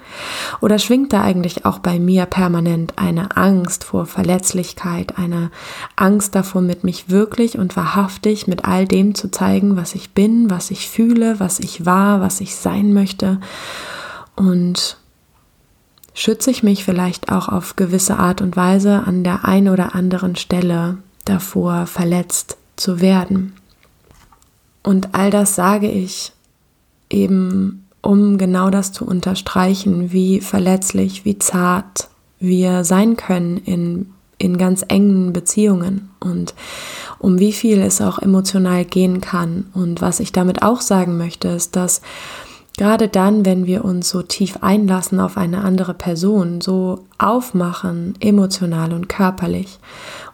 Oder 0.60 0.78
schwingt 0.78 1.14
da 1.14 1.22
eigentlich 1.22 1.66
auch 1.66 1.80
bei 1.80 2.00
mir 2.00 2.26
permanent 2.26 2.94
eine 2.98 3.38
Angst 3.38 3.86
vor 3.86 4.06
Verletzlichkeit, 4.06 5.18
eine 5.18 5.52
Angst 5.96 6.36
davor, 6.36 6.62
mit 6.62 6.84
mich 6.84 7.10
wirklich 7.10 7.58
und 7.58 7.78
wahrhaftig 7.78 8.48
mit 8.48 8.66
all 8.66 8.86
dem 8.86 9.16
zu 9.16 9.32
zeigen, 9.32 9.78
was 9.78 9.96
ich 9.96 10.12
bin, 10.12 10.50
was 10.50 10.70
ich 10.70 10.90
fühle, 10.90 11.40
was 11.40 11.60
ich 11.60 11.86
war, 11.86 12.20
was 12.20 12.42
ich 12.42 12.56
sein 12.58 12.94
möchte? 12.94 13.40
Und 14.36 14.99
schütze 16.20 16.52
ich 16.52 16.64
mich 16.64 16.84
vielleicht 16.84 17.32
auch 17.32 17.48
auf 17.48 17.78
gewisse 17.78 18.20
Art 18.20 18.42
und 18.42 18.58
Weise 18.58 19.04
an 19.06 19.24
der 19.24 19.46
einen 19.46 19.70
oder 19.70 19.96
anderen 19.96 20.36
Stelle 20.36 20.98
davor, 21.24 21.86
verletzt 21.86 22.58
zu 22.76 23.00
werden. 23.00 23.54
Und 24.84 25.16
all 25.16 25.30
das 25.32 25.56
sage 25.56 25.90
ich 25.90 26.34
eben, 27.10 27.86
um 28.02 28.38
genau 28.38 28.70
das 28.70 28.92
zu 28.92 29.06
unterstreichen, 29.06 30.12
wie 30.12 30.42
verletzlich, 30.42 31.24
wie 31.24 31.40
zart 31.40 32.10
wir 32.38 32.84
sein 32.84 33.16
können 33.16 33.56
in, 33.58 34.12
in 34.38 34.58
ganz 34.58 34.84
engen 34.90 35.32
Beziehungen 35.32 36.10
und 36.20 36.54
um 37.18 37.40
wie 37.40 37.54
viel 37.54 37.80
es 37.80 38.02
auch 38.02 38.20
emotional 38.20 38.84
gehen 38.84 39.22
kann. 39.22 39.68
Und 39.74 40.02
was 40.02 40.20
ich 40.20 40.34
damit 40.34 40.64
auch 40.64 40.82
sagen 40.82 41.18
möchte, 41.18 41.48
ist, 41.48 41.78
dass 41.78 42.02
gerade 42.80 43.10
dann, 43.10 43.46
wenn 43.46 43.66
wir 43.66 43.84
uns 43.84 44.08
so 44.10 44.22
tief 44.22 44.60
einlassen 44.62 45.20
auf 45.20 45.36
eine 45.36 45.66
andere 45.66 45.94
Person, 45.94 46.62
so 46.62 47.04
aufmachen, 47.18 48.14
emotional 48.22 48.94
und 48.94 49.10
körperlich 49.10 49.80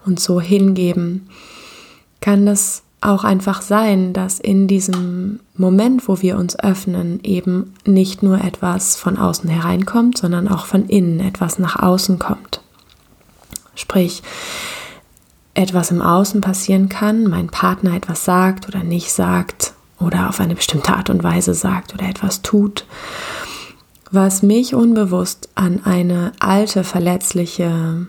und 0.06 0.20
so 0.20 0.40
hingeben, 0.40 1.28
kann 2.22 2.46
das 2.46 2.84
auch 3.02 3.24
einfach 3.24 3.64
sein, 3.64 4.14
dass 4.14 4.40
in 4.40 4.68
diesem 4.68 5.40
Moment, 5.58 6.08
wo 6.08 6.22
wir 6.22 6.38
uns 6.38 6.58
öffnen, 6.60 7.20
eben 7.24 7.74
nicht 7.84 8.22
nur 8.22 8.40
etwas 8.40 8.96
von 8.96 9.18
außen 9.18 9.50
hereinkommt, 9.50 10.20
sondern 10.20 10.48
auch 10.48 10.68
von 10.68 10.86
innen 10.86 11.22
etwas 11.22 11.58
nach 11.58 11.82
außen 11.82 12.20
kommt. 12.20 12.62
Sprich, 13.74 14.22
etwas 15.56 15.90
im 15.90 16.04
Außen 16.04 16.42
passieren 16.42 16.90
kann, 16.90 17.24
mein 17.24 17.48
Partner 17.48 17.96
etwas 17.96 18.24
sagt 18.24 18.68
oder 18.68 18.84
nicht 18.84 19.12
sagt 19.12 19.75
oder 20.00 20.30
auf 20.30 20.40
eine 20.40 20.56
bestimmte 20.56 20.94
Art 20.94 21.10
und 21.10 21.24
Weise 21.24 21.54
sagt 21.54 21.94
oder 21.94 22.08
etwas 22.08 22.42
tut, 22.42 22.86
was 24.12 24.44
mich 24.44 24.74
unbewusst 24.74 25.50
an 25.56 25.82
eine 25.84 26.32
alte, 26.40 26.84
verletzliche 26.84 28.08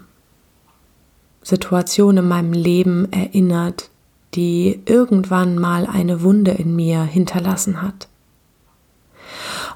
Situation 1.43 2.17
in 2.17 2.29
meinem 2.29 2.53
Leben 2.53 3.11
erinnert, 3.13 3.91
die 4.35 4.81
irgendwann 4.85 5.59
mal 5.59 5.87
eine 5.87 6.23
Wunde 6.23 6.51
in 6.53 6.77
mir 6.77 7.03
hinterlassen 7.03 7.83
hat. 7.83 8.09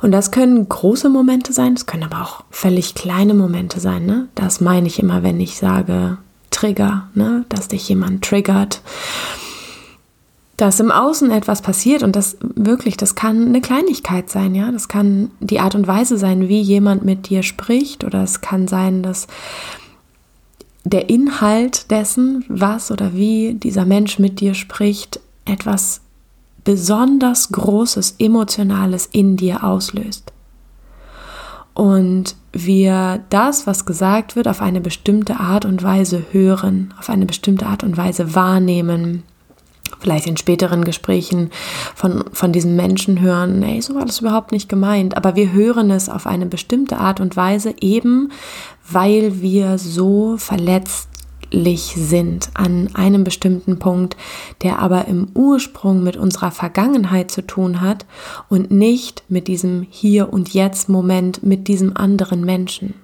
Und 0.03 0.13
das 0.13 0.31
können 0.31 0.69
große 0.69 1.09
Momente 1.09 1.53
sein, 1.53 1.75
das 1.75 1.87
können 1.87 2.05
aber 2.05 2.23
auch 2.23 2.45
völlig 2.51 2.95
kleine 2.95 3.35
Momente 3.35 3.81
sein. 3.81 4.07
Ne? 4.07 4.29
Das 4.35 4.61
meine 4.61 4.87
ich 4.87 4.99
immer, 4.99 5.23
wenn 5.23 5.41
ich 5.41 5.57
sage 5.57 6.19
Trigger, 6.51 7.09
ne? 7.15 7.45
dass 7.49 7.69
dich 7.69 7.89
jemand 7.89 8.25
triggert, 8.25 8.81
dass 10.61 10.79
im 10.79 10.91
Außen 10.91 11.31
etwas 11.31 11.63
passiert 11.63 12.03
und 12.03 12.15
das 12.17 12.37
wirklich, 12.41 12.99
das 12.99 13.15
kann 13.15 13.47
eine 13.47 13.63
Kleinigkeit 13.63 14.29
sein, 14.29 14.55
ja, 14.55 14.71
das 14.71 14.89
kann 14.89 15.31
die 15.41 15.59
Art 15.59 15.75
und 15.75 15.87
Weise 15.87 16.19
sein, 16.19 16.49
wie 16.49 16.61
jemand 16.61 17.03
mit 17.03 17.31
dir 17.31 17.43
spricht 17.43 18.05
oder 18.05 18.23
es 18.23 18.43
kann 18.43 18.69
sein, 18.69 19.03
dass 19.03 19.27
der 20.85 21.09
Inhalt 21.09 21.91
dessen, 21.91 22.45
was 22.49 22.91
oder 22.91 23.15
wie 23.15 23.55
dieser 23.55 23.87
Mensch 23.87 24.19
mit 24.19 24.41
dir 24.41 24.53
spricht, 24.53 25.21
etwas 25.47 26.03
besonders 26.63 27.53
Großes, 27.53 28.17
Emotionales 28.19 29.09
in 29.11 29.39
dir 29.39 29.65
auslöst. 29.65 30.31
Und 31.73 32.37
wir 32.53 33.25
das, 33.31 33.67
was 33.67 33.87
gesagt 33.87 34.37
wird, 34.37 34.47
auf 34.47 34.61
eine 34.61 34.83
bestimmte 34.83 35.41
Art 35.41 35.65
und 35.65 35.83
Weise 35.83 36.25
hören, 36.33 36.93
auf 36.99 37.09
eine 37.09 37.25
bestimmte 37.25 37.65
Art 37.65 37.83
und 37.83 37.97
Weise 37.97 38.35
wahrnehmen, 38.35 39.23
vielleicht 40.01 40.27
in 40.27 40.37
späteren 40.37 40.85
Gesprächen 40.85 41.51
von, 41.95 42.25
von 42.33 42.53
diesen 42.53 42.77
Menschen 42.77 43.21
hören, 43.21 43.63
ey, 43.63 43.81
so 43.81 43.95
war 43.95 44.05
das 44.05 44.21
überhaupt 44.21 44.53
nicht 44.53 44.69
gemeint, 44.69 45.17
aber 45.17 45.37
wir 45.37 45.53
hören 45.53 45.91
es 45.91 46.09
auf 46.09 46.27
eine 46.27 46.47
bestimmte 46.47 46.99
Art 46.99 47.21
und 47.21 47.37
Weise 47.37 47.75
eben, 47.81 48.33
weil 48.91 49.41
wir 49.41 49.79
so 49.79 50.37
verletzlich 50.39 51.95
sind 51.97 52.51
an 52.55 52.91
einem 52.95 53.25
bestimmten 53.25 53.79
Punkt, 53.79 54.17
der 54.63 54.79
aber 54.79 55.07
im 55.07 55.29
Ursprung 55.35 56.03
mit 56.03 56.17
unserer 56.17 56.51
Vergangenheit 56.51 57.31
zu 57.31 57.47
tun 57.47 57.81
hat 57.81 58.07
und 58.49 58.71
nicht 58.71 59.25
mit 59.29 59.49
diesem 59.49 59.87
Hier 59.91 60.33
und 60.33 60.55
Jetzt 60.55 60.89
Moment 60.89 61.43
mit 61.43 61.69
diesem 61.69 61.97
anderen 61.97 62.45
Menschen. 62.45 62.95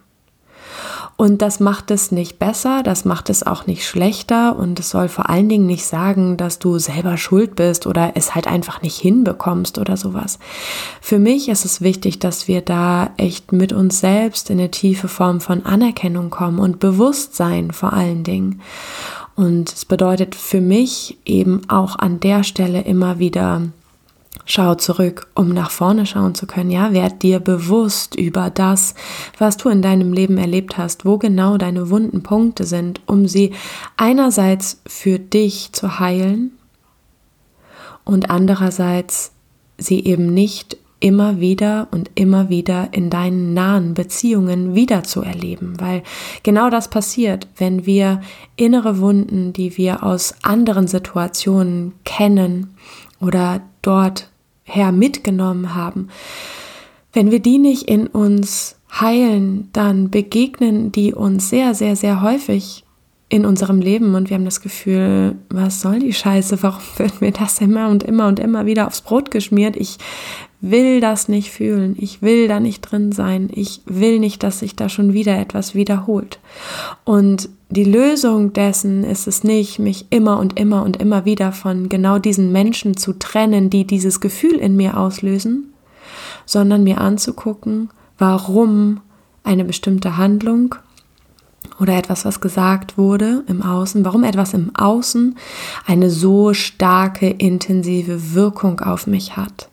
Und 1.18 1.40
das 1.40 1.60
macht 1.60 1.90
es 1.90 2.12
nicht 2.12 2.38
besser, 2.38 2.82
das 2.82 3.06
macht 3.06 3.30
es 3.30 3.42
auch 3.42 3.66
nicht 3.66 3.86
schlechter 3.86 4.54
und 4.56 4.78
es 4.78 4.90
soll 4.90 5.08
vor 5.08 5.30
allen 5.30 5.48
Dingen 5.48 5.64
nicht 5.64 5.86
sagen, 5.86 6.36
dass 6.36 6.58
du 6.58 6.78
selber 6.78 7.16
schuld 7.16 7.56
bist 7.56 7.86
oder 7.86 8.12
es 8.16 8.34
halt 8.34 8.46
einfach 8.46 8.82
nicht 8.82 8.98
hinbekommst 8.98 9.78
oder 9.78 9.96
sowas. 9.96 10.38
Für 11.00 11.18
mich 11.18 11.48
ist 11.48 11.64
es 11.64 11.80
wichtig, 11.80 12.18
dass 12.18 12.48
wir 12.48 12.60
da 12.60 13.10
echt 13.16 13.50
mit 13.52 13.72
uns 13.72 14.00
selbst 14.00 14.50
in 14.50 14.58
eine 14.58 14.70
tiefe 14.70 15.08
Form 15.08 15.40
von 15.40 15.64
Anerkennung 15.64 16.28
kommen 16.28 16.58
und 16.58 16.80
Bewusstsein 16.80 17.70
vor 17.70 17.94
allen 17.94 18.22
Dingen. 18.22 18.60
Und 19.36 19.72
es 19.72 19.86
bedeutet 19.86 20.34
für 20.34 20.60
mich 20.60 21.16
eben 21.24 21.62
auch 21.68 21.98
an 21.98 22.20
der 22.20 22.42
Stelle 22.42 22.82
immer 22.82 23.18
wieder 23.18 23.62
Schau 24.48 24.76
zurück, 24.76 25.26
um 25.34 25.48
nach 25.48 25.72
vorne 25.72 26.06
schauen 26.06 26.36
zu 26.36 26.46
können. 26.46 26.70
Ja, 26.70 26.92
werd 26.92 27.22
dir 27.22 27.40
bewusst 27.40 28.14
über 28.14 28.48
das, 28.48 28.94
was 29.38 29.56
du 29.56 29.68
in 29.68 29.82
deinem 29.82 30.12
Leben 30.12 30.38
erlebt 30.38 30.78
hast, 30.78 31.04
wo 31.04 31.18
genau 31.18 31.58
deine 31.58 31.90
wunden 31.90 32.22
Punkte 32.22 32.64
sind, 32.64 33.00
um 33.06 33.26
sie 33.26 33.52
einerseits 33.96 34.80
für 34.86 35.18
dich 35.18 35.72
zu 35.72 35.98
heilen 35.98 36.52
und 38.04 38.30
andererseits 38.30 39.32
sie 39.78 40.04
eben 40.04 40.32
nicht 40.32 40.76
immer 41.00 41.40
wieder 41.40 41.88
und 41.90 42.10
immer 42.14 42.48
wieder 42.48 42.88
in 42.92 43.10
deinen 43.10 43.52
nahen 43.52 43.94
Beziehungen 43.94 44.74
wieder 44.74 45.02
zu 45.02 45.22
erleben, 45.22 45.74
weil 45.78 46.02
genau 46.42 46.70
das 46.70 46.88
passiert, 46.88 47.48
wenn 47.56 47.84
wir 47.84 48.20
innere 48.54 49.00
Wunden, 49.00 49.52
die 49.52 49.76
wir 49.76 50.04
aus 50.04 50.34
anderen 50.42 50.86
Situationen 50.86 51.94
kennen 52.04 52.74
oder 53.20 53.60
dort 53.82 54.30
her 54.66 54.92
mitgenommen 54.92 55.74
haben, 55.74 56.08
wenn 57.12 57.30
wir 57.30 57.40
die 57.40 57.58
nicht 57.58 57.84
in 57.84 58.06
uns 58.06 58.76
heilen, 59.00 59.70
dann 59.72 60.10
begegnen 60.10 60.92
die 60.92 61.14
uns 61.14 61.48
sehr, 61.48 61.74
sehr, 61.74 61.96
sehr 61.96 62.20
häufig 62.20 62.84
in 63.28 63.44
unserem 63.44 63.80
Leben 63.80 64.14
und 64.14 64.30
wir 64.30 64.36
haben 64.36 64.44
das 64.44 64.60
Gefühl, 64.60 65.34
was 65.48 65.80
soll 65.80 65.98
die 65.98 66.12
Scheiße? 66.12 66.62
Warum 66.62 66.82
wird 66.96 67.20
mir 67.20 67.32
das 67.32 67.60
immer 67.60 67.88
und 67.88 68.02
immer 68.02 68.28
und 68.28 68.38
immer 68.38 68.66
wieder 68.66 68.86
aufs 68.86 69.00
Brot 69.00 69.30
geschmiert? 69.30 69.76
Ich 69.76 69.98
will 70.60 71.00
das 71.00 71.28
nicht 71.28 71.50
fühlen. 71.50 71.96
Ich 71.98 72.22
will 72.22 72.48
da 72.48 72.60
nicht 72.60 72.82
drin 72.82 73.12
sein. 73.12 73.50
Ich 73.52 73.82
will 73.84 74.18
nicht, 74.18 74.42
dass 74.42 74.60
sich 74.60 74.76
da 74.76 74.88
schon 74.88 75.12
wieder 75.12 75.38
etwas 75.38 75.74
wiederholt. 75.74 76.38
Und 77.04 77.48
die 77.68 77.84
Lösung 77.84 78.52
dessen 78.52 79.02
ist 79.02 79.26
es 79.26 79.42
nicht, 79.42 79.80
mich 79.80 80.06
immer 80.10 80.38
und 80.38 80.58
immer 80.58 80.84
und 80.84 80.96
immer 80.98 81.24
wieder 81.24 81.50
von 81.50 81.88
genau 81.88 82.18
diesen 82.18 82.52
Menschen 82.52 82.96
zu 82.96 83.12
trennen, 83.12 83.70
die 83.70 83.84
dieses 83.84 84.20
Gefühl 84.20 84.54
in 84.54 84.76
mir 84.76 84.96
auslösen, 84.96 85.72
sondern 86.46 86.84
mir 86.84 87.00
anzugucken, 87.00 87.90
warum 88.18 89.00
eine 89.42 89.64
bestimmte 89.64 90.16
Handlung 90.16 90.76
oder 91.80 91.96
etwas, 91.96 92.24
was 92.24 92.40
gesagt 92.40 92.98
wurde 92.98 93.44
im 93.48 93.62
Außen, 93.62 94.04
warum 94.04 94.24
etwas 94.24 94.54
im 94.54 94.74
Außen 94.74 95.36
eine 95.86 96.10
so 96.10 96.54
starke, 96.54 97.28
intensive 97.28 98.34
Wirkung 98.34 98.80
auf 98.80 99.06
mich 99.06 99.36
hat. 99.36 99.68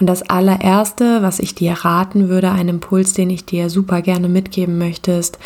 Und 0.00 0.08
das 0.08 0.22
allererste, 0.22 1.22
was 1.22 1.38
ich 1.38 1.54
dir 1.54 1.72
raten 1.72 2.28
würde, 2.28 2.50
ein 2.50 2.68
Impuls, 2.68 3.12
den 3.12 3.30
ich 3.30 3.44
dir 3.44 3.70
super 3.70 4.02
gerne 4.02 4.28
mitgeben 4.28 4.78
möchte, 4.78 5.12
ist, 5.12 5.38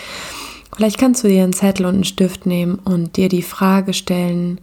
vielleicht 0.75 0.99
kannst 0.99 1.23
du 1.25 1.29
dir 1.29 1.45
einen 1.45 1.53
Zettel 1.53 1.87
und 1.87 1.95
einen 1.95 2.05
Stift 2.05 2.47
nehmen 2.47 2.77
und 2.77 3.17
dir 3.17 3.29
die 3.29 3.43
Frage 3.43 3.93
stellen, 3.93 4.61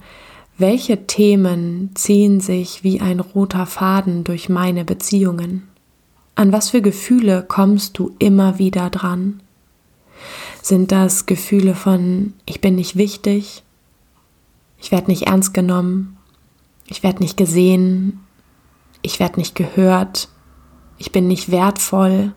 welche 0.58 1.06
Themen 1.06 1.90
ziehen 1.94 2.40
sich 2.40 2.82
wie 2.82 3.00
ein 3.00 3.20
roter 3.20 3.66
Faden 3.66 4.24
durch 4.24 4.48
meine 4.48 4.84
Beziehungen? 4.84 5.68
An 6.34 6.52
was 6.52 6.70
für 6.70 6.80
Gefühle 6.80 7.44
kommst 7.46 7.98
du 7.98 8.14
immer 8.18 8.58
wieder 8.58 8.90
dran? 8.90 9.40
Sind 10.66 10.90
das 10.90 11.26
Gefühle 11.26 11.76
von 11.76 12.32
ich 12.44 12.60
bin 12.60 12.74
nicht 12.74 12.96
wichtig, 12.96 13.62
ich 14.80 14.90
werde 14.90 15.12
nicht 15.12 15.28
ernst 15.28 15.54
genommen, 15.54 16.16
ich 16.88 17.04
werde 17.04 17.20
nicht 17.20 17.36
gesehen, 17.36 18.18
ich 19.00 19.20
werde 19.20 19.38
nicht 19.38 19.54
gehört, 19.54 20.28
ich 20.98 21.12
bin 21.12 21.28
nicht 21.28 21.52
wertvoll. 21.52 22.32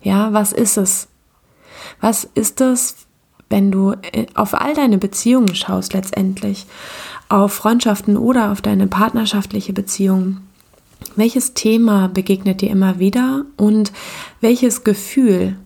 Ja, 0.00 0.32
was 0.32 0.54
ist 0.54 0.78
es? 0.78 1.08
Was 2.00 2.24
ist 2.34 2.62
es, 2.62 3.06
wenn 3.50 3.70
du 3.70 3.92
äh, 4.12 4.28
auf 4.32 4.58
all 4.58 4.72
deine 4.72 4.96
Beziehungen 4.96 5.54
schaust 5.54 5.92
letztendlich, 5.92 6.64
auf 7.28 7.52
Freundschaften 7.52 8.16
oder 8.16 8.50
auf 8.50 8.62
deine 8.62 8.86
partnerschaftliche 8.86 9.74
Beziehung? 9.74 10.38
Welches 11.16 11.52
Thema 11.52 12.08
begegnet 12.08 12.62
dir 12.62 12.70
immer 12.70 12.98
wieder 12.98 13.44
und 13.58 13.92
welches 14.40 14.84
Gefühl 14.84 15.58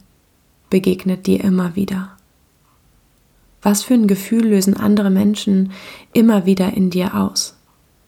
begegnet 0.71 1.27
dir 1.27 1.43
immer 1.43 1.77
wieder? 1.77 2.11
Was 3.63 3.83
für 3.83 3.95
ein 3.95 4.07
Gefühl 4.07 4.47
lösen 4.47 4.77
andere 4.77 5.11
Menschen 5.11 5.73
immer 6.13 6.47
wieder 6.47 6.73
in 6.73 6.91
dir 6.91 7.15
aus? 7.15 7.57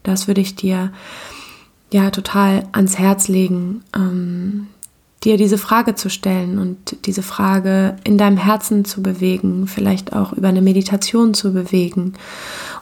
Das 0.02 0.28
würde 0.28 0.40
ich 0.40 0.54
dir 0.54 0.92
ja 1.92 2.10
total 2.10 2.66
ans 2.72 2.98
Herz 2.98 3.28
legen, 3.28 3.82
ähm, 3.94 4.68
dir 5.24 5.36
diese 5.36 5.58
Frage 5.58 5.94
zu 5.94 6.08
stellen 6.08 6.58
und 6.58 7.04
diese 7.04 7.22
Frage 7.22 7.96
in 8.04 8.16
deinem 8.16 8.38
Herzen 8.38 8.86
zu 8.86 9.02
bewegen, 9.02 9.66
vielleicht 9.66 10.14
auch 10.14 10.32
über 10.32 10.48
eine 10.48 10.62
Meditation 10.62 11.34
zu 11.34 11.52
bewegen 11.52 12.14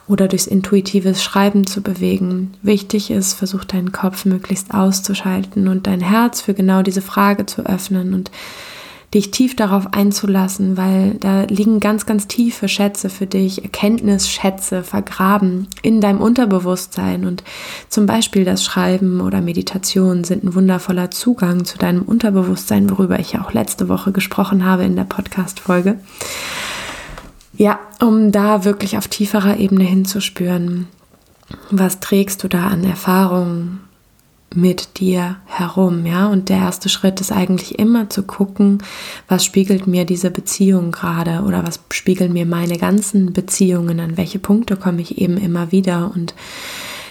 oder 0.07 0.29
durchs 0.29 0.47
intuitives 0.47 1.21
Schreiben 1.21 1.67
zu 1.67 1.81
bewegen. 1.81 2.53
Wichtig 2.61 3.11
ist, 3.11 3.33
versuch 3.33 3.65
deinen 3.65 3.91
Kopf 3.91 4.23
möglichst 4.23 4.73
auszuschalten 4.73 5.67
und 5.67 5.85
dein 5.85 5.99
Herz 5.99 6.39
für 6.39 6.53
genau 6.53 6.81
diese 6.81 7.01
Frage 7.01 7.45
zu 7.45 7.65
öffnen 7.65 8.13
und 8.13 8.31
dich 9.13 9.31
tief 9.31 9.55
darauf 9.55 9.93
einzulassen, 9.93 10.77
weil 10.77 11.15
da 11.15 11.43
liegen 11.43 11.79
ganz, 11.79 12.05
ganz 12.05 12.27
tiefe 12.27 12.67
Schätze 12.67 13.09
für 13.09 13.25
dich, 13.25 13.63
Erkenntnisschätze 13.63 14.83
vergraben 14.83 15.67
in 15.81 15.99
deinem 15.99 16.21
Unterbewusstsein. 16.21 17.25
Und 17.25 17.43
zum 17.89 18.05
Beispiel 18.05 18.45
das 18.45 18.63
Schreiben 18.63 19.21
oder 19.21 19.41
Meditation 19.41 20.23
sind 20.23 20.43
ein 20.43 20.53
wundervoller 20.53 21.09
Zugang 21.09 21.65
zu 21.65 21.77
deinem 21.79 22.03
Unterbewusstsein, 22.03 22.89
worüber 22.89 23.19
ich 23.19 23.33
ja 23.33 23.43
auch 23.43 23.53
letzte 23.53 23.89
Woche 23.89 24.11
gesprochen 24.11 24.63
habe 24.63 24.83
in 24.83 24.95
der 24.95 25.05
Podcast-Folge. 25.05 25.99
Ja, 27.57 27.79
um 27.99 28.31
da 28.31 28.63
wirklich 28.63 28.97
auf 28.97 29.07
tieferer 29.07 29.57
Ebene 29.57 29.83
hinzuspüren. 29.83 30.87
Was 31.71 31.99
trägst 31.99 32.43
du 32.43 32.47
da 32.47 32.67
an 32.67 32.83
Erfahrungen? 32.83 33.88
Mit 34.55 34.99
dir 34.99 35.37
herum, 35.45 36.05
ja? 36.05 36.27
Und 36.27 36.49
der 36.49 36.57
erste 36.57 36.89
Schritt 36.89 37.21
ist 37.21 37.31
eigentlich 37.31 37.77
immer 37.77 38.09
zu 38.09 38.23
gucken, 38.23 38.83
was 39.27 39.45
spiegelt 39.45 39.87
mir 39.87 40.05
diese 40.05 40.31
Beziehung 40.31 40.91
gerade 40.91 41.43
oder 41.43 41.65
was 41.65 41.79
spiegeln 41.91 42.33
mir 42.33 42.45
meine 42.45 42.77
ganzen 42.77 43.33
Beziehungen, 43.33 43.99
an 43.99 44.17
welche 44.17 44.39
Punkte 44.39 44.75
komme 44.75 45.01
ich 45.01 45.19
eben 45.19 45.37
immer 45.37 45.71
wieder 45.71 46.11
und 46.13 46.33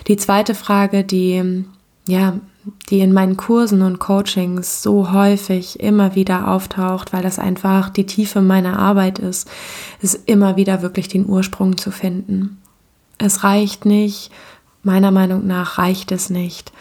die 0.08 0.16
zweite 0.16 0.54
Frage, 0.54 1.04
die 1.04 1.64
ja, 2.08 2.40
die 2.88 3.00
in 3.00 3.12
meinen 3.12 3.36
Kursen 3.36 3.82
und 3.82 3.98
Coachings 3.98 4.82
so 4.82 5.12
häufig 5.12 5.78
immer 5.78 6.14
wieder 6.14 6.48
auftaucht, 6.48 7.12
weil 7.12 7.22
das 7.22 7.38
einfach 7.38 7.90
die 7.90 8.06
Tiefe 8.06 8.40
meiner 8.40 8.78
Arbeit 8.78 9.18
ist, 9.18 9.48
ist 10.00 10.26
immer 10.26 10.56
wieder 10.56 10.80
wirklich 10.80 11.08
den 11.08 11.26
Ursprung 11.26 11.76
zu 11.76 11.90
finden. 11.90 12.58
Es 13.18 13.44
reicht 13.44 13.84
nicht, 13.84 14.30
meiner 14.82 15.10
Meinung 15.10 15.46
nach 15.46 15.76
reicht 15.76 16.10
es 16.12 16.30
nicht, 16.30 16.72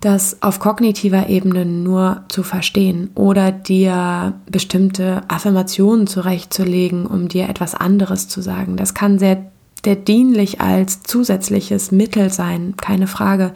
das 0.00 0.42
auf 0.42 0.60
kognitiver 0.60 1.28
Ebene 1.28 1.64
nur 1.64 2.24
zu 2.28 2.42
verstehen 2.42 3.10
oder 3.14 3.50
dir 3.50 4.34
bestimmte 4.50 5.22
Affirmationen 5.28 6.06
zurechtzulegen, 6.06 7.06
um 7.06 7.28
dir 7.28 7.48
etwas 7.48 7.74
anderes 7.74 8.28
zu 8.28 8.42
sagen. 8.42 8.76
Das 8.76 8.94
kann 8.94 9.18
sehr, 9.18 9.50
sehr 9.84 9.96
dienlich 9.96 10.60
als 10.60 11.02
zusätzliches 11.02 11.92
Mittel 11.92 12.30
sein, 12.30 12.74
keine 12.76 13.06
Frage. 13.06 13.52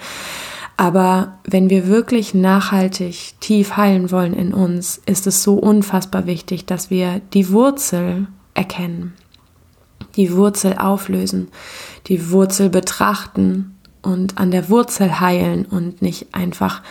Aber 0.77 1.39
wenn 1.45 1.69
wir 1.69 1.89
wirklich 1.89 2.33
nachhaltig 2.33 3.35
tief 3.41 3.77
heilen 3.77 4.11
wollen 4.11 4.33
in 4.33 4.55
uns, 4.55 4.99
ist 5.05 5.27
es 5.27 5.43
so 5.43 5.57
unfassbar 5.57 6.25
wichtig, 6.25 6.65
dass 6.65 6.89
wir 6.89 7.21
die 7.35 7.51
Wurzel 7.51 8.29
erkennen, 8.55 9.13
die 10.17 10.33
Wurzel 10.33 10.79
auflösen, 10.79 11.49
die 12.07 12.31
Wurzel 12.31 12.71
betrachten 12.71 13.77
und 14.03 14.39
an 14.39 14.51
der 14.51 14.69
Wurzel 14.69 15.21
heilen 15.21 15.65
und 15.65 16.03
nicht 16.03 16.35
einfach 16.35 16.83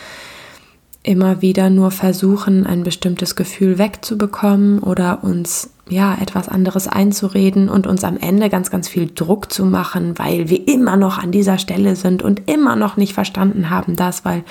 immer 1.04 1.42
wieder 1.42 1.70
nur 1.70 1.92
versuchen, 1.92 2.66
ein 2.66 2.84
bestimmtes 2.84 3.36
Gefühl 3.36 3.78
wegzubekommen 3.78 4.80
oder 4.80 5.24
uns 5.24 5.72
ja, 5.90 6.16
etwas 6.22 6.48
anderes 6.48 6.88
einzureden 6.88 7.70
und 7.70 7.88
uns 7.88 8.04
am 8.04 8.18
Ende 8.18 8.50
ganz, 8.50 8.70
ganz 8.70 8.88
viel 8.88 9.10
Druck 9.14 9.52
zu 9.52 9.66
machen, 9.66 10.18
weil 10.18 10.50
wir 10.50 10.68
immer 10.68 10.98
noch 10.98 11.18
an 11.18 11.32
dieser 11.32 11.58
Stelle 11.58 11.96
sind 11.96 12.22
und 12.22 12.50
immer 12.50 12.76
noch 12.76 12.98
nicht 12.98 13.14
verstanden 13.14 13.70
haben 13.70 13.96
das, 13.96 14.24
weil 14.26 14.44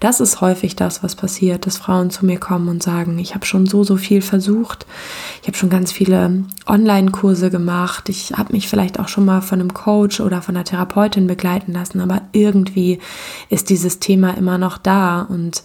das 0.00 0.20
ist 0.20 0.40
häufig 0.40 0.76
das, 0.76 1.02
was 1.02 1.14
passiert, 1.14 1.66
dass 1.66 1.78
Frauen 1.78 2.10
zu 2.10 2.26
mir 2.26 2.38
kommen 2.38 2.68
und 2.68 2.82
sagen, 2.82 3.18
ich 3.18 3.34
habe 3.34 3.46
schon 3.46 3.66
so, 3.66 3.84
so 3.84 3.96
viel 3.96 4.22
versucht, 4.22 4.86
ich 5.40 5.48
habe 5.48 5.56
schon 5.56 5.70
ganz 5.70 5.92
viele 5.92 6.44
Online-Kurse 6.66 7.50
gemacht, 7.50 8.08
ich 8.08 8.32
habe 8.32 8.52
mich 8.52 8.68
vielleicht 8.68 8.98
auch 8.98 9.08
schon 9.08 9.24
mal 9.24 9.40
von 9.40 9.60
einem 9.60 9.74
Coach 9.74 10.20
oder 10.20 10.42
von 10.42 10.56
einer 10.56 10.64
Therapeutin 10.64 11.26
begleiten 11.26 11.72
lassen, 11.72 12.00
aber 12.00 12.22
irgendwie 12.32 12.98
ist 13.48 13.70
dieses 13.70 14.00
Thema 14.00 14.36
immer 14.36 14.58
noch 14.58 14.78
da 14.78 15.22
und 15.22 15.62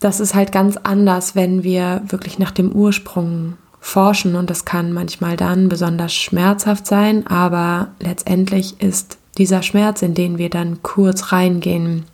das 0.00 0.20
ist 0.20 0.34
halt 0.34 0.52
ganz 0.52 0.76
anders, 0.76 1.34
wenn 1.34 1.64
wir 1.64 2.02
wirklich 2.06 2.38
nach 2.38 2.52
dem 2.52 2.72
Ursprung 2.72 3.54
forschen 3.88 4.36
und 4.36 4.50
das 4.50 4.64
kann 4.64 4.92
manchmal 4.92 5.36
dann 5.36 5.68
besonders 5.68 6.14
schmerzhaft 6.14 6.86
sein, 6.86 7.26
aber 7.26 7.88
letztendlich 8.00 8.80
ist 8.80 9.18
dieser 9.38 9.62
Schmerz, 9.62 10.02
in 10.02 10.14
den 10.14 10.36
wir 10.38 10.50
dann 10.50 10.82
kurz 10.82 11.32
reingehen, 11.32 12.04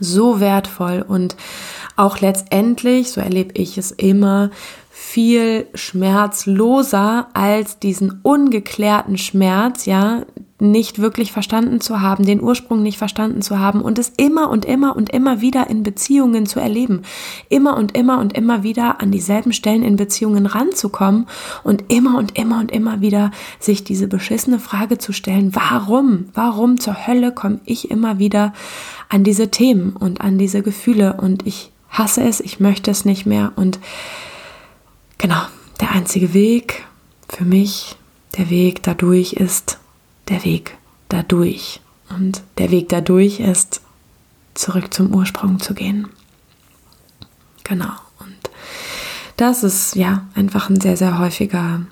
so 0.00 0.40
wertvoll 0.40 1.04
und 1.06 1.36
auch 1.96 2.20
letztendlich, 2.20 3.10
so 3.10 3.20
erlebe 3.20 3.54
ich 3.54 3.78
es 3.78 3.90
immer, 3.90 4.50
viel 4.90 5.66
schmerzloser 5.74 7.28
als 7.32 7.78
diesen 7.78 8.20
ungeklärten 8.22 9.16
Schmerz, 9.16 9.86
ja, 9.86 10.22
nicht 10.60 10.98
wirklich 10.98 11.30
verstanden 11.30 11.80
zu 11.80 12.00
haben, 12.00 12.24
den 12.26 12.42
Ursprung 12.42 12.82
nicht 12.82 12.98
verstanden 12.98 13.42
zu 13.42 13.58
haben 13.60 13.80
und 13.80 13.98
es 13.98 14.12
immer 14.16 14.50
und 14.50 14.64
immer 14.64 14.96
und 14.96 15.10
immer 15.10 15.40
wieder 15.40 15.70
in 15.70 15.84
Beziehungen 15.84 16.46
zu 16.46 16.58
erleben, 16.58 17.02
immer 17.48 17.76
und 17.76 17.96
immer 17.96 18.18
und 18.18 18.32
immer 18.36 18.64
wieder 18.64 19.00
an 19.00 19.12
dieselben 19.12 19.52
Stellen 19.52 19.84
in 19.84 19.96
Beziehungen 19.96 20.46
ranzukommen 20.46 21.26
und 21.62 21.84
immer 21.92 22.18
und 22.18 22.36
immer 22.36 22.58
und 22.58 22.72
immer 22.72 23.00
wieder 23.00 23.30
sich 23.60 23.84
diese 23.84 24.08
beschissene 24.08 24.58
Frage 24.58 24.98
zu 24.98 25.12
stellen, 25.12 25.54
warum, 25.54 26.28
warum 26.34 26.80
zur 26.80 27.06
Hölle 27.06 27.30
komme 27.32 27.60
ich 27.64 27.90
immer 27.90 28.18
wieder 28.18 28.52
an 29.08 29.22
diese 29.22 29.50
Themen 29.50 29.94
und 29.94 30.20
an 30.20 30.38
diese 30.38 30.62
Gefühle 30.62 31.18
und 31.20 31.46
ich 31.46 31.70
hasse 31.88 32.22
es, 32.22 32.40
ich 32.40 32.58
möchte 32.58 32.90
es 32.90 33.04
nicht 33.04 33.26
mehr 33.26 33.52
und 33.54 33.78
genau, 35.18 35.40
der 35.80 35.92
einzige 35.92 36.34
Weg 36.34 36.84
für 37.28 37.44
mich, 37.44 37.94
der 38.36 38.50
Weg 38.50 38.82
dadurch 38.82 39.34
ist 39.34 39.78
der 40.28 40.44
Weg 40.44 40.76
dadurch. 41.08 41.80
Und 42.10 42.42
der 42.56 42.70
Weg 42.70 42.88
dadurch 42.88 43.40
ist, 43.40 43.80
zurück 44.54 44.92
zum 44.92 45.14
Ursprung 45.14 45.60
zu 45.60 45.74
gehen. 45.74 46.08
Genau. 47.64 47.92
Und 48.18 48.50
das 49.36 49.62
ist 49.62 49.94
ja 49.94 50.26
einfach 50.34 50.70
ein 50.70 50.80
sehr, 50.80 50.96
sehr 50.96 51.18
häufiger 51.18 51.82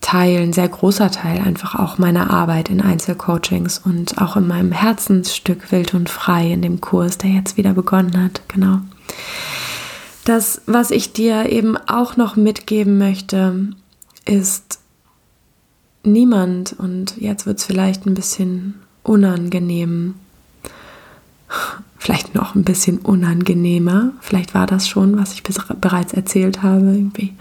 Teil, 0.00 0.42
ein 0.42 0.52
sehr 0.52 0.68
großer 0.68 1.10
Teil 1.10 1.40
einfach 1.40 1.74
auch 1.74 1.98
meiner 1.98 2.30
Arbeit 2.30 2.68
in 2.68 2.80
Einzelcoachings 2.80 3.78
und 3.78 4.20
auch 4.20 4.36
in 4.36 4.48
meinem 4.48 4.72
Herzensstück 4.72 5.70
Wild 5.70 5.94
und 5.94 6.08
Frei 6.08 6.50
in 6.50 6.62
dem 6.62 6.80
Kurs, 6.80 7.18
der 7.18 7.30
jetzt 7.30 7.56
wieder 7.56 7.74
begonnen 7.74 8.22
hat. 8.22 8.40
Genau. 8.48 8.80
Das, 10.24 10.62
was 10.66 10.90
ich 10.90 11.12
dir 11.12 11.50
eben 11.50 11.76
auch 11.76 12.16
noch 12.16 12.36
mitgeben 12.36 12.98
möchte, 12.98 13.68
ist, 14.24 14.79
niemand, 16.02 16.72
und 16.72 17.16
jetzt 17.18 17.46
wird 17.46 17.58
es 17.58 17.64
vielleicht 17.64 18.06
ein 18.06 18.14
bisschen 18.14 18.74
unangenehm, 19.02 20.14
vielleicht 21.98 22.34
noch 22.34 22.54
ein 22.54 22.64
bisschen 22.64 22.98
unangenehmer, 22.98 24.12
vielleicht 24.20 24.54
war 24.54 24.66
das 24.66 24.88
schon, 24.88 25.18
was 25.18 25.34
ich 25.34 25.42
bereits 25.80 26.12
erzählt 26.12 26.62
habe, 26.62 26.86
irgendwie 26.86 27.34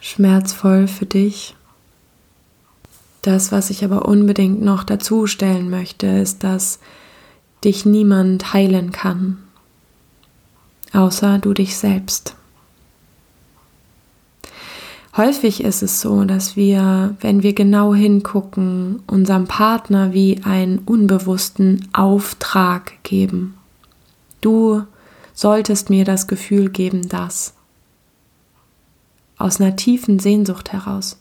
schmerzvoll 0.00 0.86
für 0.86 1.06
dich. 1.06 1.54
Das, 3.22 3.52
was 3.52 3.68
ich 3.68 3.84
aber 3.84 4.06
unbedingt 4.06 4.62
noch 4.62 4.82
dazu 4.82 5.26
stellen 5.26 5.68
möchte, 5.68 6.06
ist, 6.06 6.42
dass 6.42 6.78
dich 7.64 7.84
niemand 7.84 8.54
heilen 8.54 8.92
kann, 8.92 9.36
außer 10.94 11.38
du 11.38 11.52
dich 11.52 11.76
selbst. 11.76 12.34
Häufig 15.16 15.64
ist 15.64 15.82
es 15.82 16.00
so, 16.00 16.24
dass 16.24 16.54
wir, 16.54 17.16
wenn 17.20 17.42
wir 17.42 17.52
genau 17.52 17.94
hingucken, 17.94 19.02
unserem 19.08 19.46
Partner 19.46 20.12
wie 20.12 20.40
einen 20.44 20.78
unbewussten 20.78 21.88
Auftrag 21.92 23.02
geben. 23.02 23.54
Du 24.40 24.84
solltest 25.34 25.90
mir 25.90 26.04
das 26.04 26.28
Gefühl 26.28 26.70
geben, 26.70 27.08
dass. 27.08 27.54
Aus 29.36 29.60
einer 29.60 29.74
tiefen 29.74 30.18
Sehnsucht 30.20 30.72
heraus. 30.72 31.18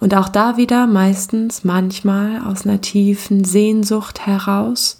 Und 0.00 0.14
auch 0.14 0.28
da 0.28 0.56
wieder 0.56 0.86
meistens, 0.86 1.62
manchmal 1.62 2.42
aus 2.44 2.66
einer 2.66 2.80
tiefen 2.80 3.44
Sehnsucht 3.44 4.26
heraus, 4.26 4.99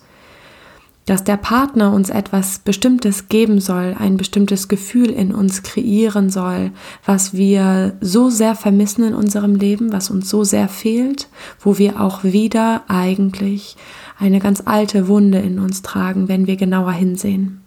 dass 1.11 1.25
der 1.25 1.39
Partner 1.39 1.93
uns 1.93 2.09
etwas 2.09 2.61
Bestimmtes 2.61 3.27
geben 3.27 3.61
soll, 3.61 3.97
ein 3.99 4.17
bestimmtes 4.17 4.69
Gefühl 4.69 5.11
in 5.11 5.35
uns 5.35 5.65
kreieren 5.65 6.31
soll, 6.31 6.71
was 7.05 7.35
wir 7.35 7.95
so 8.01 8.31
sehr 8.31 8.55
vermissen 8.55 9.03
in 9.03 9.15
unserem 9.15 9.57
Leben, 9.57 9.93
was 9.93 10.09
uns 10.09 10.31
so 10.31 10.45
sehr 10.45 10.69
fehlt, 10.69 11.27
wo 11.59 11.79
wir 11.79 12.01
auch 12.01 12.23
wieder 12.23 12.85
eigentlich 12.87 13.77
eine 14.21 14.39
ganz 14.39 14.63
alte 14.65 15.09
Wunde 15.09 15.39
in 15.39 15.59
uns 15.59 15.83
tragen, 15.83 16.29
wenn 16.29 16.47
wir 16.47 16.55
genauer 16.55 16.93
hinsehen. 16.93 17.61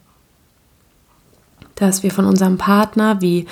Dass 1.75 2.01
wir 2.01 2.11
von 2.11 2.23
unserem 2.23 2.57
Partner 2.57 3.19
wie 3.19 3.45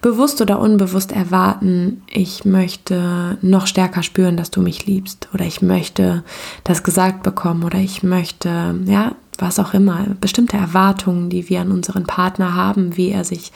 bewusst 0.00 0.40
oder 0.40 0.60
unbewusst 0.60 1.12
erwarten, 1.12 2.02
ich 2.08 2.46
möchte 2.46 3.36
noch 3.42 3.66
stärker 3.66 4.02
spüren, 4.02 4.38
dass 4.38 4.50
du 4.50 4.62
mich 4.62 4.86
liebst 4.86 5.28
oder 5.34 5.44
ich 5.44 5.60
möchte 5.60 6.22
das 6.64 6.82
gesagt 6.84 7.22
bekommen 7.22 7.64
oder 7.64 7.78
ich 7.78 8.02
möchte, 8.02 8.74
ja, 8.86 9.12
was 9.38 9.58
auch 9.58 9.74
immer, 9.74 10.06
bestimmte 10.20 10.56
Erwartungen, 10.56 11.30
die 11.30 11.48
wir 11.48 11.60
an 11.60 11.72
unseren 11.72 12.04
Partner 12.04 12.54
haben, 12.54 12.96
wie 12.96 13.10
er 13.10 13.24
sich 13.24 13.52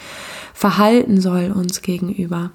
verhalten 0.53 1.19
soll 1.21 1.51
uns 1.51 1.81
gegenüber, 1.81 2.51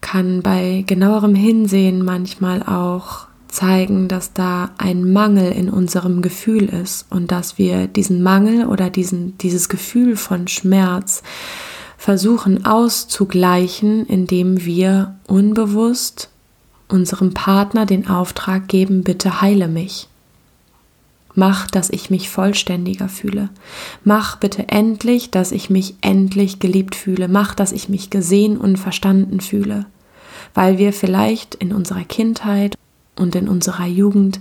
kann 0.00 0.42
bei 0.42 0.84
genauerem 0.86 1.34
Hinsehen 1.34 2.04
manchmal 2.04 2.62
auch 2.62 3.26
zeigen, 3.48 4.08
dass 4.08 4.32
da 4.32 4.70
ein 4.78 5.12
Mangel 5.12 5.52
in 5.52 5.70
unserem 5.70 6.22
Gefühl 6.22 6.64
ist 6.64 7.06
und 7.10 7.32
dass 7.32 7.58
wir 7.58 7.86
diesen 7.86 8.22
Mangel 8.22 8.66
oder 8.66 8.90
diesen, 8.90 9.36
dieses 9.38 9.68
Gefühl 9.68 10.16
von 10.16 10.48
Schmerz 10.48 11.22
versuchen 11.96 12.64
auszugleichen, 12.64 14.06
indem 14.06 14.64
wir 14.64 15.16
unbewusst 15.26 16.30
unserem 16.88 17.34
Partner 17.34 17.86
den 17.86 18.08
Auftrag 18.08 18.68
geben, 18.68 19.02
bitte 19.02 19.40
heile 19.40 19.68
mich. 19.68 20.08
Mach, 21.38 21.70
dass 21.70 21.88
ich 21.88 22.10
mich 22.10 22.30
vollständiger 22.30 23.08
fühle. 23.08 23.48
Mach 24.02 24.38
bitte 24.38 24.68
endlich, 24.70 25.30
dass 25.30 25.52
ich 25.52 25.70
mich 25.70 25.94
endlich 26.00 26.58
geliebt 26.58 26.96
fühle. 26.96 27.28
Mach, 27.28 27.54
dass 27.54 27.70
ich 27.70 27.88
mich 27.88 28.10
gesehen 28.10 28.56
und 28.56 28.76
verstanden 28.76 29.38
fühle. 29.38 29.86
Weil 30.52 30.78
wir 30.78 30.92
vielleicht 30.92 31.54
in 31.54 31.72
unserer 31.72 32.02
Kindheit 32.02 32.74
und 33.14 33.36
in 33.36 33.48
unserer 33.48 33.86
Jugend 33.86 34.40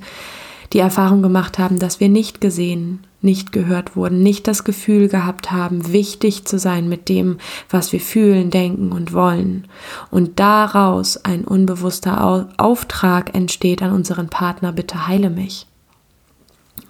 die 0.73 0.79
Erfahrung 0.79 1.21
gemacht 1.21 1.59
haben, 1.59 1.77
dass 1.77 1.99
wir 1.99 2.09
nicht 2.09 2.41
gesehen, 2.41 3.05
nicht 3.21 3.51
gehört 3.51 3.95
wurden, 3.95 4.23
nicht 4.23 4.47
das 4.47 4.63
Gefühl 4.63 5.07
gehabt 5.07 5.51
haben, 5.51 5.93
wichtig 5.93 6.45
zu 6.45 6.57
sein 6.57 6.89
mit 6.89 7.09
dem, 7.09 7.37
was 7.69 7.93
wir 7.93 8.01
fühlen, 8.01 8.49
denken 8.49 8.91
und 8.91 9.13
wollen. 9.13 9.67
Und 10.09 10.39
daraus 10.39 11.17
ein 11.17 11.45
unbewusster 11.45 12.49
Auftrag 12.57 13.35
entsteht 13.35 13.83
an 13.83 13.91
unseren 13.91 14.29
Partner, 14.29 14.71
bitte 14.71 15.05
heile 15.07 15.29
mich. 15.29 15.67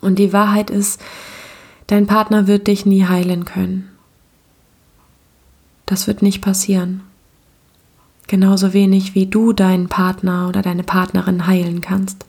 Und 0.02 0.20
die 0.20 0.34
Wahrheit 0.34 0.70
ist, 0.70 1.02
dein 1.88 2.08
Partner 2.08 2.48
wird 2.48 2.68
dich 2.68 2.86
nie 2.86 3.06
heilen 3.06 3.46
können. 3.46 3.90
Das 5.86 6.08
wird 6.08 6.22
nicht 6.22 6.42
passieren. 6.42 7.02
Genauso 8.28 8.74
wenig 8.74 9.16
wie 9.16 9.26
du 9.26 9.54
deinen 9.54 9.88
Partner 9.88 10.50
oder 10.50 10.62
deine 10.62 10.84
Partnerin 10.84 11.48
heilen 11.48 11.80
kannst. 11.80 12.26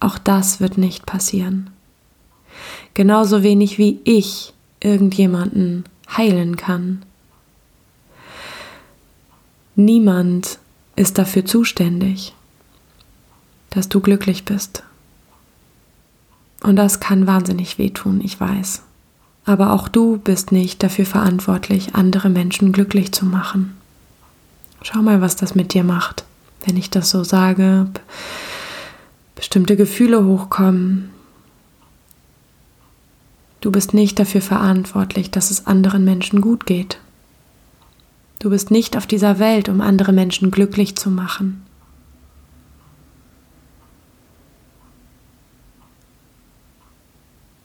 Auch 0.00 0.18
das 0.18 0.60
wird 0.60 0.76
nicht 0.76 1.06
passieren. 1.06 1.70
Genauso 2.94 3.42
wenig 3.42 3.78
wie 3.78 4.00
ich 4.04 4.52
irgendjemanden 4.80 5.84
heilen 6.14 6.56
kann. 6.56 7.02
Niemand 9.76 10.58
ist 10.96 11.16
dafür 11.16 11.46
zuständig, 11.46 12.34
dass 13.70 13.88
du 13.88 14.00
glücklich 14.00 14.44
bist. 14.44 14.82
Und 16.62 16.76
das 16.76 17.00
kann 17.00 17.26
wahnsinnig 17.26 17.78
wehtun, 17.78 18.20
ich 18.22 18.38
weiß. 18.38 18.82
Aber 19.44 19.72
auch 19.72 19.88
du 19.88 20.18
bist 20.18 20.52
nicht 20.52 20.82
dafür 20.82 21.06
verantwortlich, 21.06 21.94
andere 21.94 22.28
Menschen 22.28 22.72
glücklich 22.72 23.12
zu 23.12 23.24
machen. 23.24 23.76
Schau 24.82 25.02
mal, 25.02 25.20
was 25.20 25.36
das 25.36 25.54
mit 25.54 25.74
dir 25.74 25.84
macht, 25.84 26.24
wenn 26.64 26.76
ich 26.76 26.90
das 26.90 27.10
so 27.10 27.24
sage. 27.24 27.86
Bestimmte 29.34 29.76
Gefühle 29.76 30.24
hochkommen. 30.24 31.10
Du 33.60 33.70
bist 33.70 33.92
nicht 33.92 34.18
dafür 34.18 34.40
verantwortlich, 34.40 35.30
dass 35.30 35.50
es 35.50 35.66
anderen 35.66 36.04
Menschen 36.04 36.40
gut 36.40 36.66
geht. 36.66 36.98
Du 38.38 38.48
bist 38.48 38.70
nicht 38.70 38.96
auf 38.96 39.06
dieser 39.06 39.38
Welt, 39.38 39.68
um 39.68 39.82
andere 39.82 40.12
Menschen 40.12 40.50
glücklich 40.50 40.96
zu 40.96 41.10
machen. 41.10 41.62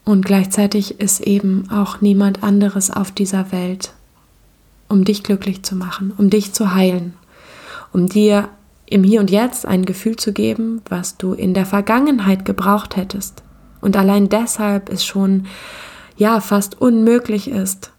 Und 0.05 0.23
gleichzeitig 0.23 0.99
ist 0.99 1.21
eben 1.21 1.69
auch 1.71 1.99
niemand 1.99 2.43
anderes 2.43 2.91
auf 2.91 3.11
dieser 3.11 3.51
Welt, 3.51 3.93
um 4.87 5.03
dich 5.03 5.23
glücklich 5.23 5.63
zu 5.63 5.75
machen, 5.75 6.13
um 6.15 6.29
dich 6.29 6.53
zu 6.53 6.75
heilen, 6.75 7.15
um 7.91 8.07
dir 8.07 8.49
im 8.85 9.03
Hier 9.03 9.19
und 9.19 9.31
Jetzt 9.31 9.65
ein 9.65 9.83
Gefühl 9.83 10.15
zu 10.15 10.31
geben, 10.31 10.83
was 10.89 11.17
du 11.17 11.33
in 11.33 11.55
der 11.55 11.65
Vergangenheit 11.65 12.45
gebraucht 12.45 12.95
hättest. 12.95 13.41
Und 13.81 13.97
allein 13.97 14.29
deshalb 14.29 14.89
es 14.89 15.03
schon 15.03 15.47
ja 16.17 16.39
fast 16.39 16.79
unmöglich 16.79 17.49
ist, 17.49 17.91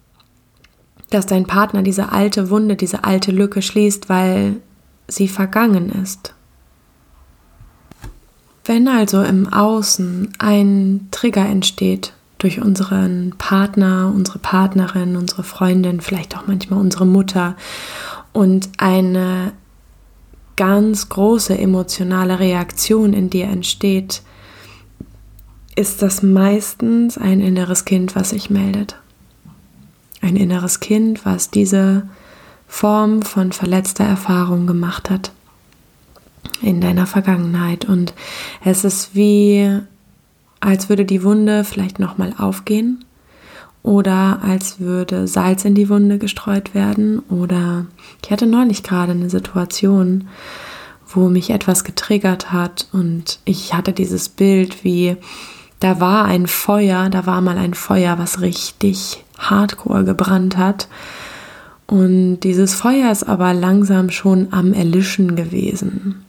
dass 1.10 1.26
dein 1.26 1.46
Partner 1.46 1.82
diese 1.82 2.12
alte 2.12 2.50
Wunde, 2.50 2.76
diese 2.76 3.02
alte 3.02 3.32
Lücke 3.32 3.62
schließt, 3.62 4.08
weil 4.08 4.56
sie 5.08 5.26
vergangen 5.26 5.90
ist. 5.90 6.35
Wenn 8.66 8.88
also 8.88 9.22
im 9.22 9.52
Außen 9.52 10.32
ein 10.38 11.06
Trigger 11.12 11.46
entsteht 11.46 12.12
durch 12.38 12.60
unseren 12.60 13.32
Partner, 13.38 14.12
unsere 14.12 14.40
Partnerin, 14.40 15.16
unsere 15.16 15.44
Freundin, 15.44 16.00
vielleicht 16.00 16.36
auch 16.36 16.48
manchmal 16.48 16.80
unsere 16.80 17.06
Mutter 17.06 17.56
und 18.32 18.68
eine 18.78 19.52
ganz 20.56 21.08
große 21.08 21.56
emotionale 21.56 22.40
Reaktion 22.40 23.12
in 23.12 23.30
dir 23.30 23.46
entsteht, 23.46 24.22
ist 25.76 26.02
das 26.02 26.22
meistens 26.22 27.18
ein 27.18 27.40
inneres 27.40 27.84
Kind, 27.84 28.16
was 28.16 28.30
sich 28.30 28.50
meldet. 28.50 28.96
Ein 30.20 30.34
inneres 30.34 30.80
Kind, 30.80 31.24
was 31.24 31.50
diese 31.50 32.08
Form 32.66 33.22
von 33.22 33.52
verletzter 33.52 34.04
Erfahrung 34.04 34.66
gemacht 34.66 35.08
hat 35.08 35.30
in 36.62 36.80
deiner 36.80 37.06
Vergangenheit. 37.06 37.84
Und 37.84 38.14
es 38.64 38.84
ist 38.84 39.14
wie 39.14 39.80
als 40.60 40.88
würde 40.88 41.04
die 41.04 41.22
Wunde 41.22 41.64
vielleicht 41.64 41.98
nochmal 41.98 42.34
aufgehen 42.38 43.04
oder 43.82 44.40
als 44.42 44.80
würde 44.80 45.28
Salz 45.28 45.64
in 45.64 45.74
die 45.74 45.88
Wunde 45.88 46.18
gestreut 46.18 46.74
werden 46.74 47.20
oder 47.20 47.86
ich 48.24 48.30
hatte 48.30 48.46
neulich 48.46 48.82
gerade 48.82 49.12
eine 49.12 49.30
Situation, 49.30 50.28
wo 51.06 51.28
mich 51.28 51.50
etwas 51.50 51.84
getriggert 51.84 52.52
hat 52.52 52.88
und 52.92 53.38
ich 53.44 53.74
hatte 53.74 53.92
dieses 53.92 54.28
Bild, 54.28 54.82
wie 54.82 55.16
da 55.78 56.00
war 56.00 56.24
ein 56.24 56.48
Feuer, 56.48 57.10
da 57.10 57.26
war 57.26 57.40
mal 57.40 57.58
ein 57.58 57.74
Feuer, 57.74 58.18
was 58.18 58.40
richtig 58.40 59.22
hardcore 59.38 60.04
gebrannt 60.04 60.56
hat. 60.56 60.88
Und 61.86 62.40
dieses 62.40 62.74
Feuer 62.74 63.12
ist 63.12 63.24
aber 63.24 63.54
langsam 63.54 64.10
schon 64.10 64.48
am 64.50 64.72
Erlischen 64.72 65.36
gewesen 65.36 66.25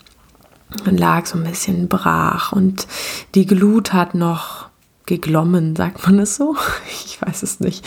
und 0.85 0.99
lag 0.99 1.25
so 1.25 1.37
ein 1.37 1.43
bisschen 1.43 1.87
brach 1.87 2.51
und 2.51 2.87
die 3.35 3.45
Glut 3.45 3.93
hat 3.93 4.15
noch 4.15 4.69
geglommen, 5.05 5.75
sagt 5.75 6.05
man 6.05 6.19
es 6.19 6.35
so? 6.35 6.55
Ich 6.89 7.21
weiß 7.21 7.41
es 7.43 7.59
nicht. 7.59 7.85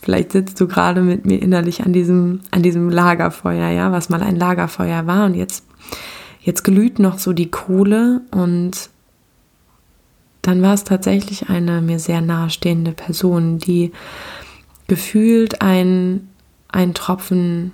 Vielleicht 0.00 0.32
sitzt 0.32 0.60
du 0.60 0.68
gerade 0.68 1.00
mit 1.00 1.24
mir 1.24 1.40
innerlich 1.40 1.84
an 1.84 1.92
diesem, 1.92 2.40
an 2.50 2.62
diesem 2.62 2.90
Lagerfeuer, 2.90 3.70
ja, 3.70 3.92
was 3.92 4.10
mal 4.10 4.22
ein 4.22 4.36
Lagerfeuer 4.36 5.06
war 5.06 5.26
und 5.26 5.34
jetzt, 5.34 5.64
jetzt 6.40 6.64
glüht 6.64 6.98
noch 6.98 7.18
so 7.18 7.32
die 7.32 7.50
Kohle 7.50 8.20
und 8.30 8.90
dann 10.42 10.62
war 10.62 10.74
es 10.74 10.84
tatsächlich 10.84 11.48
eine 11.48 11.80
mir 11.80 11.98
sehr 11.98 12.20
nahestehende 12.20 12.92
Person, 12.92 13.58
die 13.58 13.92
gefühlt 14.86 15.62
ein, 15.62 16.28
ein 16.68 16.94
Tropfen 16.94 17.72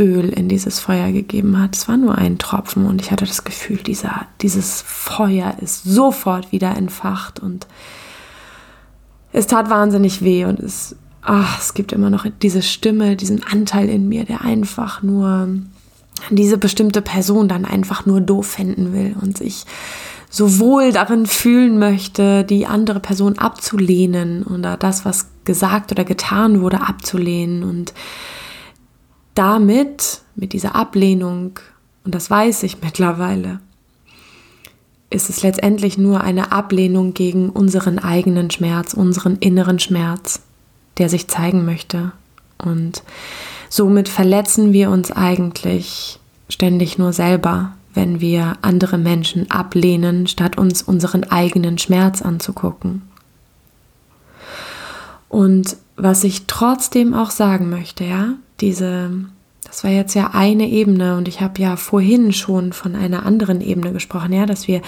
Öl 0.00 0.30
in 0.30 0.48
dieses 0.48 0.80
Feuer 0.80 1.12
gegeben 1.12 1.60
hat. 1.60 1.76
Es 1.76 1.86
war 1.86 1.98
nur 1.98 2.16
ein 2.16 2.38
Tropfen 2.38 2.86
und 2.86 3.02
ich 3.02 3.12
hatte 3.12 3.26
das 3.26 3.44
Gefühl, 3.44 3.76
dieser, 3.76 4.26
dieses 4.40 4.82
Feuer 4.82 5.54
ist 5.60 5.84
sofort 5.84 6.50
wieder 6.50 6.76
entfacht 6.76 7.38
und 7.38 7.66
es 9.32 9.46
tat 9.46 9.68
wahnsinnig 9.68 10.24
weh 10.24 10.46
und 10.46 10.58
es, 10.58 10.96
ach, 11.22 11.58
es 11.60 11.74
gibt 11.74 11.92
immer 11.92 12.10
noch 12.10 12.26
diese 12.42 12.62
Stimme, 12.62 13.14
diesen 13.14 13.44
Anteil 13.44 13.88
in 13.88 14.08
mir, 14.08 14.24
der 14.24 14.40
einfach 14.40 15.02
nur 15.02 15.48
diese 16.30 16.58
bestimmte 16.58 17.02
Person 17.02 17.48
dann 17.48 17.64
einfach 17.64 18.06
nur 18.06 18.20
doof 18.20 18.46
finden 18.46 18.92
will 18.92 19.14
und 19.20 19.38
sich 19.38 19.64
so 20.30 20.58
wohl 20.58 20.92
darin 20.92 21.26
fühlen 21.26 21.78
möchte, 21.78 22.44
die 22.44 22.66
andere 22.66 23.00
Person 23.00 23.38
abzulehnen 23.38 24.44
oder 24.44 24.76
das, 24.76 25.04
was 25.04 25.26
gesagt 25.44 25.90
oder 25.92 26.04
getan 26.04 26.60
wurde, 26.60 26.82
abzulehnen 26.82 27.64
und 27.64 27.92
damit, 29.34 30.22
mit 30.34 30.52
dieser 30.52 30.74
Ablehnung, 30.74 31.58
und 32.04 32.14
das 32.14 32.30
weiß 32.30 32.62
ich 32.62 32.82
mittlerweile, 32.82 33.60
ist 35.10 35.28
es 35.28 35.42
letztendlich 35.42 35.98
nur 35.98 36.20
eine 36.20 36.52
Ablehnung 36.52 37.14
gegen 37.14 37.50
unseren 37.50 37.98
eigenen 37.98 38.50
Schmerz, 38.50 38.94
unseren 38.94 39.36
inneren 39.36 39.78
Schmerz, 39.80 40.40
der 40.98 41.08
sich 41.08 41.26
zeigen 41.28 41.64
möchte. 41.64 42.12
Und 42.58 43.02
somit 43.68 44.08
verletzen 44.08 44.72
wir 44.72 44.90
uns 44.90 45.10
eigentlich 45.10 46.20
ständig 46.48 46.98
nur 46.98 47.12
selber, 47.12 47.72
wenn 47.92 48.20
wir 48.20 48.56
andere 48.62 48.98
Menschen 48.98 49.50
ablehnen, 49.50 50.28
statt 50.28 50.56
uns 50.56 50.82
unseren 50.82 51.24
eigenen 51.24 51.78
Schmerz 51.78 52.22
anzugucken. 52.22 53.02
Und 55.28 55.76
was 56.02 56.24
ich 56.24 56.46
trotzdem 56.46 57.14
auch 57.14 57.30
sagen 57.30 57.70
möchte, 57.70 58.04
ja, 58.04 58.34
diese, 58.60 59.10
das 59.64 59.84
war 59.84 59.90
jetzt 59.90 60.14
ja 60.14 60.30
eine 60.32 60.68
Ebene 60.68 61.16
und 61.16 61.28
ich 61.28 61.40
habe 61.40 61.60
ja 61.60 61.76
vorhin 61.76 62.32
schon 62.32 62.72
von 62.72 62.94
einer 62.94 63.26
anderen 63.26 63.60
Ebene 63.60 63.92
gesprochen, 63.92 64.32
ja, 64.32 64.46
dass 64.46 64.68
wir 64.68 64.82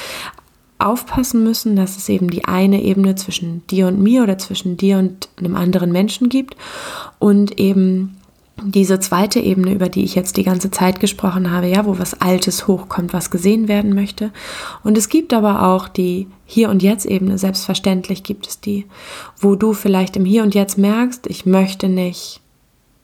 aufpassen 0.79 1.45
müssen, 1.45 1.77
dass 1.77 1.97
es 1.97 2.09
eben 2.09 2.31
die 2.31 2.45
eine 2.45 2.83
Ebene 2.83 3.15
zwischen 3.15 3.67
dir 3.69 3.87
und 3.87 4.01
mir 4.01 4.23
oder 4.23 4.39
zwischen 4.39 4.77
dir 4.77 4.99
und 4.99 5.29
einem 5.37 5.55
anderen 5.55 5.93
Menschen 5.93 6.29
gibt 6.29 6.57
und 7.19 7.59
eben 7.61 8.17
diese 8.63 9.01
zweite 9.01 9.41
Ebene, 9.41 9.73
über 9.73 9.89
die 9.89 10.05
ich 10.05 10.15
jetzt 10.15 10.37
die 10.37 10.45
ganze 10.45 10.71
Zeit 10.71 11.01
gesprochen 11.01 11.51
habe, 11.51 11.67
ja, 11.67 11.85
wo 11.87 11.99
was 11.99 12.21
Altes 12.21 12.67
hochkommt, 12.67 13.13
was 13.13 13.31
gesehen 13.31 13.67
werden 13.67 13.95
möchte. 13.95 14.31
Und 14.85 14.99
es 14.99 15.09
gibt 15.09 15.33
aber 15.33 15.67
auch 15.67 15.89
die 15.89 16.29
Hier- 16.45 16.71
und 16.71 16.83
Jetzt-Ebene, 16.83 17.39
selbstverständlich 17.39 18.23
gibt 18.23 18.47
es 18.47 18.61
die, 18.61 18.87
wo 19.41 19.57
du 19.57 19.73
vielleicht 19.73 20.17
im 20.17 20.25
Hier 20.25 20.43
und 20.43 20.55
Jetzt 20.55 20.79
merkst, 20.79 21.27
ich 21.29 21.47
möchte 21.47 21.89
nicht 21.89 22.43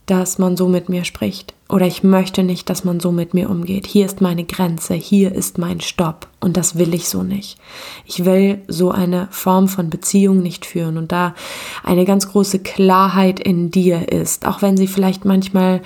dass 0.09 0.39
man 0.39 0.57
so 0.57 0.69
mit 0.69 0.89
mir 0.89 1.05
spricht. 1.05 1.55
Oder 1.71 1.87
ich 1.87 2.03
möchte 2.03 2.43
nicht, 2.43 2.71
dass 2.71 2.85
man 2.85 2.99
so 2.99 3.13
mit 3.13 3.35
mir 3.35 3.51
umgeht. 3.51 3.87
Hier 3.87 4.07
ist 4.07 4.23
meine 4.23 4.45
Grenze, 4.45 4.95
hier 4.95 5.35
ist 5.35 5.59
mein 5.59 5.83
Stopp. 5.83 6.27
Und 6.41 6.57
das 6.57 6.79
will 6.79 6.95
ich 6.95 7.11
so 7.11 7.23
nicht. 7.23 7.59
Ich 8.07 8.25
will 8.25 8.63
so 8.69 8.91
eine 8.91 9.29
Form 9.31 9.69
von 9.69 9.91
Beziehung 9.91 10.43
nicht 10.43 10.65
führen. 10.65 10.97
Und 10.97 11.13
da 11.13 11.35
eine 11.85 12.07
ganz 12.07 12.29
große 12.29 12.61
Klarheit 12.61 13.39
in 13.39 13.71
dir 13.71 14.11
ist, 14.11 14.47
auch 14.47 14.63
wenn 14.63 14.79
sie 14.79 14.87
vielleicht 14.87 15.27
manchmal 15.27 15.83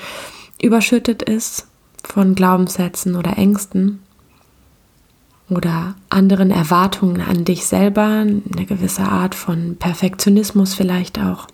überschüttet 0.61 1.23
ist 1.23 1.67
von 2.05 2.37
Glaubenssätzen 2.37 3.17
oder 3.17 3.37
Ängsten 3.37 4.01
oder 5.51 5.97
anderen 6.09 6.53
Erwartungen 6.53 7.21
an 7.21 7.45
dich 7.45 7.67
selber, 7.67 8.05
eine 8.05 8.67
gewisse 8.67 9.03
Art 9.03 9.35
von 9.35 9.77
Perfektionismus 9.77 10.75
vielleicht 10.75 11.19
auch 11.19 11.49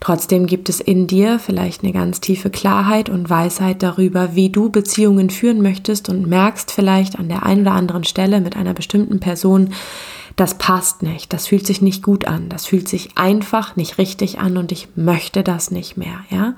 Trotzdem 0.00 0.46
gibt 0.46 0.70
es 0.70 0.80
in 0.80 1.06
dir 1.06 1.38
vielleicht 1.38 1.84
eine 1.84 1.92
ganz 1.92 2.20
tiefe 2.20 2.50
Klarheit 2.50 3.10
und 3.10 3.28
Weisheit 3.28 3.82
darüber, 3.82 4.34
wie 4.34 4.48
du 4.48 4.70
Beziehungen 4.70 5.28
führen 5.28 5.60
möchtest 5.60 6.08
und 6.08 6.26
merkst 6.26 6.72
vielleicht 6.72 7.18
an 7.18 7.28
der 7.28 7.44
einen 7.44 7.62
oder 7.62 7.72
anderen 7.72 8.04
Stelle 8.04 8.40
mit 8.40 8.56
einer 8.56 8.72
bestimmten 8.72 9.20
Person, 9.20 9.74
das 10.36 10.54
passt 10.54 11.02
nicht, 11.02 11.34
das 11.34 11.48
fühlt 11.48 11.66
sich 11.66 11.82
nicht 11.82 12.02
gut 12.02 12.26
an, 12.26 12.48
das 12.48 12.64
fühlt 12.64 12.88
sich 12.88 13.10
einfach 13.16 13.76
nicht 13.76 13.98
richtig 13.98 14.38
an 14.38 14.56
und 14.56 14.72
ich 14.72 14.88
möchte 14.96 15.42
das 15.42 15.70
nicht 15.70 15.98
mehr, 15.98 16.20
ja? 16.30 16.54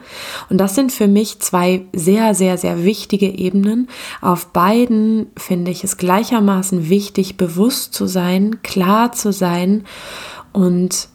Und 0.48 0.58
das 0.58 0.76
sind 0.76 0.92
für 0.92 1.08
mich 1.08 1.40
zwei 1.40 1.84
sehr 1.92 2.34
sehr 2.34 2.58
sehr 2.58 2.84
wichtige 2.84 3.26
Ebenen. 3.26 3.88
Auf 4.20 4.46
beiden 4.52 5.26
finde 5.36 5.72
ich 5.72 5.82
es 5.82 5.96
gleichermaßen 5.96 6.90
wichtig, 6.90 7.36
bewusst 7.36 7.92
zu 7.92 8.06
sein, 8.06 8.62
klar 8.62 9.10
zu 9.10 9.32
sein 9.32 9.84
und 10.52 11.08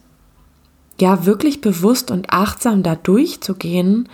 ja 1.01 1.25
wirklich 1.25 1.62
bewusst 1.62 2.12
und 2.12 2.31
achtsam 2.31 2.83
da 2.83 2.95
durchzugehen. 2.95 4.07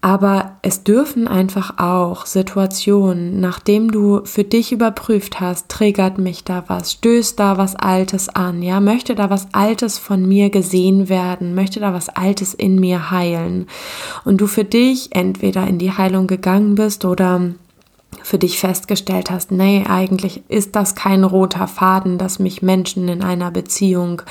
Aber 0.00 0.58
es 0.62 0.84
dürfen 0.84 1.26
einfach 1.26 1.78
auch 1.78 2.24
Situationen, 2.24 3.40
nachdem 3.40 3.90
du 3.90 4.20
für 4.24 4.44
dich 4.44 4.70
überprüft 4.70 5.40
hast, 5.40 5.68
triggert 5.68 6.18
mich 6.18 6.44
da 6.44 6.62
was, 6.68 6.92
stößt 6.92 7.38
da 7.38 7.58
was 7.58 7.74
Altes 7.74 8.28
an, 8.28 8.62
ja, 8.62 8.78
möchte 8.78 9.16
da 9.16 9.28
was 9.28 9.48
Altes 9.52 9.98
von 9.98 10.24
mir 10.24 10.50
gesehen 10.50 11.08
werden, 11.08 11.56
möchte 11.56 11.80
da 11.80 11.92
was 11.92 12.10
Altes 12.10 12.54
in 12.54 12.78
mir 12.78 13.10
heilen. 13.10 13.66
Und 14.24 14.40
du 14.40 14.46
für 14.46 14.64
dich 14.64 15.16
entweder 15.16 15.66
in 15.66 15.80
die 15.80 15.90
Heilung 15.90 16.28
gegangen 16.28 16.76
bist 16.76 17.04
oder 17.04 17.54
für 18.22 18.38
dich 18.38 18.58
festgestellt 18.58 19.30
hast, 19.30 19.52
nee, 19.52 19.84
eigentlich 19.88 20.42
ist 20.48 20.76
das 20.76 20.94
kein 20.94 21.24
roter 21.24 21.68
Faden, 21.68 22.18
dass 22.18 22.38
mich 22.38 22.62
Menschen 22.62 23.08
in 23.08 23.22
einer 23.22 23.50
Beziehung 23.50 24.22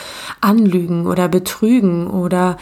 anlügen 0.41 1.07
oder 1.07 1.27
betrügen 1.27 2.07
oder 2.07 2.57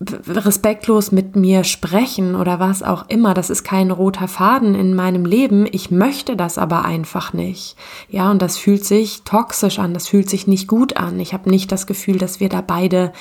respektlos 0.00 1.12
mit 1.12 1.36
mir 1.36 1.62
sprechen 1.64 2.34
oder 2.34 2.58
was 2.58 2.82
auch 2.82 3.04
immer. 3.08 3.34
Das 3.34 3.50
ist 3.50 3.64
kein 3.64 3.90
roter 3.90 4.28
Faden 4.28 4.74
in 4.74 4.94
meinem 4.94 5.26
Leben. 5.26 5.66
Ich 5.70 5.90
möchte 5.90 6.36
das 6.36 6.56
aber 6.56 6.86
einfach 6.86 7.34
nicht. 7.34 7.76
Ja, 8.08 8.30
und 8.30 8.40
das 8.40 8.56
fühlt 8.56 8.84
sich 8.84 9.22
toxisch 9.22 9.78
an. 9.78 9.92
Das 9.92 10.08
fühlt 10.08 10.30
sich 10.30 10.46
nicht 10.46 10.68
gut 10.68 10.96
an. 10.96 11.20
Ich 11.20 11.34
habe 11.34 11.50
nicht 11.50 11.70
das 11.70 11.86
Gefühl, 11.86 12.16
dass 12.16 12.40
wir 12.40 12.48
da 12.48 12.62
beide 12.62 13.12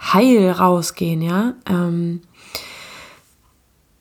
heil 0.00 0.50
rausgehen. 0.50 1.20
Ja, 1.20 1.54
ähm, 1.68 2.22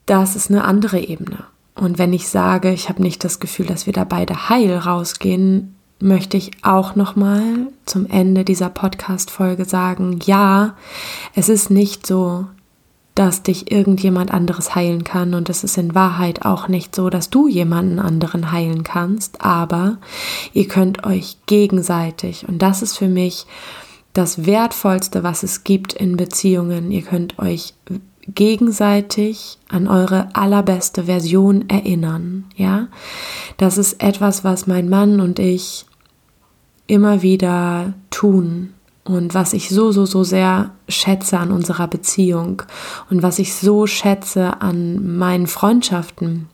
das 0.05 0.37
ist 0.37 0.49
eine 0.49 0.63
andere 0.63 0.99
Ebene. 0.99 1.45
Und 1.75 1.97
wenn 1.97 2.13
ich 2.13 2.27
sage, 2.27 2.71
ich 2.71 2.89
habe 2.89 3.01
nicht 3.01 3.23
das 3.23 3.39
Gefühl, 3.39 3.65
dass 3.65 3.85
wir 3.85 3.93
da 3.93 4.03
beide 4.03 4.49
heil 4.49 4.77
rausgehen, 4.77 5.75
möchte 5.99 6.37
ich 6.37 6.51
auch 6.61 6.95
nochmal 6.95 7.67
zum 7.85 8.05
Ende 8.07 8.43
dieser 8.43 8.69
Podcast-Folge 8.69 9.65
sagen, 9.65 10.19
ja, 10.25 10.75
es 11.33 11.49
ist 11.49 11.69
nicht 11.69 12.05
so, 12.05 12.45
dass 13.15 13.43
dich 13.43 13.71
irgendjemand 13.71 14.33
anderes 14.33 14.75
heilen 14.75 15.03
kann 15.03 15.33
und 15.33 15.49
es 15.49 15.63
ist 15.63 15.77
in 15.77 15.93
Wahrheit 15.93 16.45
auch 16.45 16.67
nicht 16.67 16.95
so, 16.95 17.09
dass 17.09 17.29
du 17.29 17.47
jemanden 17.47 17.99
anderen 17.99 18.51
heilen 18.51 18.83
kannst, 18.83 19.41
aber 19.41 19.97
ihr 20.51 20.67
könnt 20.67 21.05
euch 21.05 21.37
gegenseitig 21.45 22.47
und 22.47 22.61
das 22.61 22.81
ist 22.81 22.97
für 22.97 23.07
mich 23.07 23.45
das 24.13 24.45
Wertvollste, 24.45 25.23
was 25.23 25.43
es 25.43 25.63
gibt 25.63 25.93
in 25.93 26.17
Beziehungen. 26.17 26.91
Ihr 26.91 27.01
könnt 27.01 27.39
euch 27.39 27.73
gegenseitig 28.27 29.57
an 29.69 29.87
eure 29.87 30.35
allerbeste 30.35 31.03
Version 31.03 31.69
erinnern, 31.69 32.45
ja? 32.55 32.87
Das 33.57 33.77
ist 33.77 34.01
etwas, 34.01 34.43
was 34.43 34.67
mein 34.67 34.89
Mann 34.89 35.19
und 35.19 35.39
ich 35.39 35.85
immer 36.87 37.21
wieder 37.21 37.93
tun 38.09 38.73
und 39.03 39.33
was 39.33 39.53
ich 39.53 39.69
so, 39.69 39.91
so, 39.91 40.05
so 40.05 40.23
sehr 40.23 40.71
schätze 40.87 41.37
an 41.37 41.51
unserer 41.51 41.87
Beziehung 41.87 42.61
und 43.09 43.23
was 43.23 43.39
ich 43.39 43.53
so 43.55 43.87
schätze 43.87 44.61
an 44.61 45.17
meinen 45.17 45.47
Freundschaften. 45.47 46.47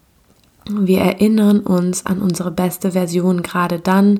Wir 0.69 0.99
erinnern 0.99 1.61
uns 1.61 2.05
an 2.05 2.21
unsere 2.21 2.51
beste 2.51 2.91
Version 2.91 3.41
gerade 3.43 3.79
dann, 3.79 4.19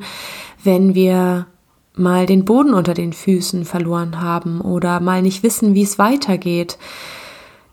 wenn 0.64 0.96
wir 0.96 1.48
mal 1.96 2.26
den 2.26 2.46
Boden 2.46 2.74
unter 2.74 2.94
den 2.94 3.14
Füßen 3.14 3.66
verloren 3.66 4.22
haben 4.22 4.62
oder 4.62 5.00
mal 5.00 5.22
nicht 5.22 5.44
wissen, 5.44 5.76
wie 5.76 5.84
es 5.84 6.00
weitergeht 6.00 6.78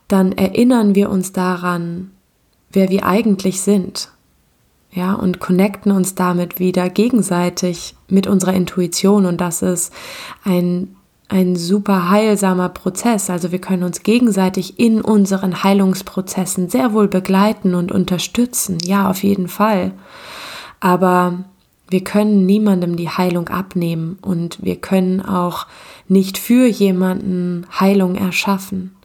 dann 0.08 0.32
erinnern 0.32 0.94
wir 0.94 1.10
uns 1.10 1.32
daran, 1.32 2.12
wer 2.70 2.90
wir 2.90 3.06
eigentlich 3.06 3.60
sind. 3.60 4.10
Ja, 4.92 5.12
und 5.12 5.40
connecten 5.40 5.92
uns 5.92 6.14
damit 6.14 6.58
wieder 6.58 6.88
gegenseitig 6.88 7.94
mit 8.08 8.26
unserer 8.26 8.54
Intuition 8.54 9.26
und 9.26 9.40
das 9.40 9.60
ist 9.62 9.92
ein 10.44 10.96
ein 11.28 11.56
super 11.56 12.08
heilsamer 12.08 12.68
Prozess. 12.68 13.30
Also 13.30 13.50
wir 13.50 13.58
können 13.58 13.82
uns 13.82 14.02
gegenseitig 14.02 14.78
in 14.78 15.00
unseren 15.00 15.64
Heilungsprozessen 15.64 16.68
sehr 16.68 16.92
wohl 16.92 17.08
begleiten 17.08 17.74
und 17.74 17.90
unterstützen. 17.90 18.78
Ja, 18.82 19.10
auf 19.10 19.22
jeden 19.22 19.48
Fall. 19.48 19.92
Aber 20.78 21.44
wir 21.88 22.04
können 22.04 22.46
niemandem 22.46 22.96
die 22.96 23.08
Heilung 23.08 23.48
abnehmen 23.48 24.18
und 24.22 24.62
wir 24.62 24.76
können 24.76 25.20
auch 25.20 25.66
nicht 26.08 26.38
für 26.38 26.66
jemanden 26.66 27.66
Heilung 27.78 28.14
erschaffen. 28.14 28.95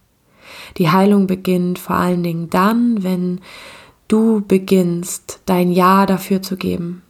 Die 0.77 0.89
Heilung 0.89 1.27
beginnt 1.27 1.79
vor 1.79 1.95
allen 1.95 2.23
Dingen 2.23 2.49
dann, 2.49 3.03
wenn 3.03 3.41
du 4.07 4.41
beginnst, 4.45 5.41
dein 5.45 5.71
Ja 5.71 6.05
dafür 6.05 6.41
zu 6.41 6.57
geben. 6.57 7.01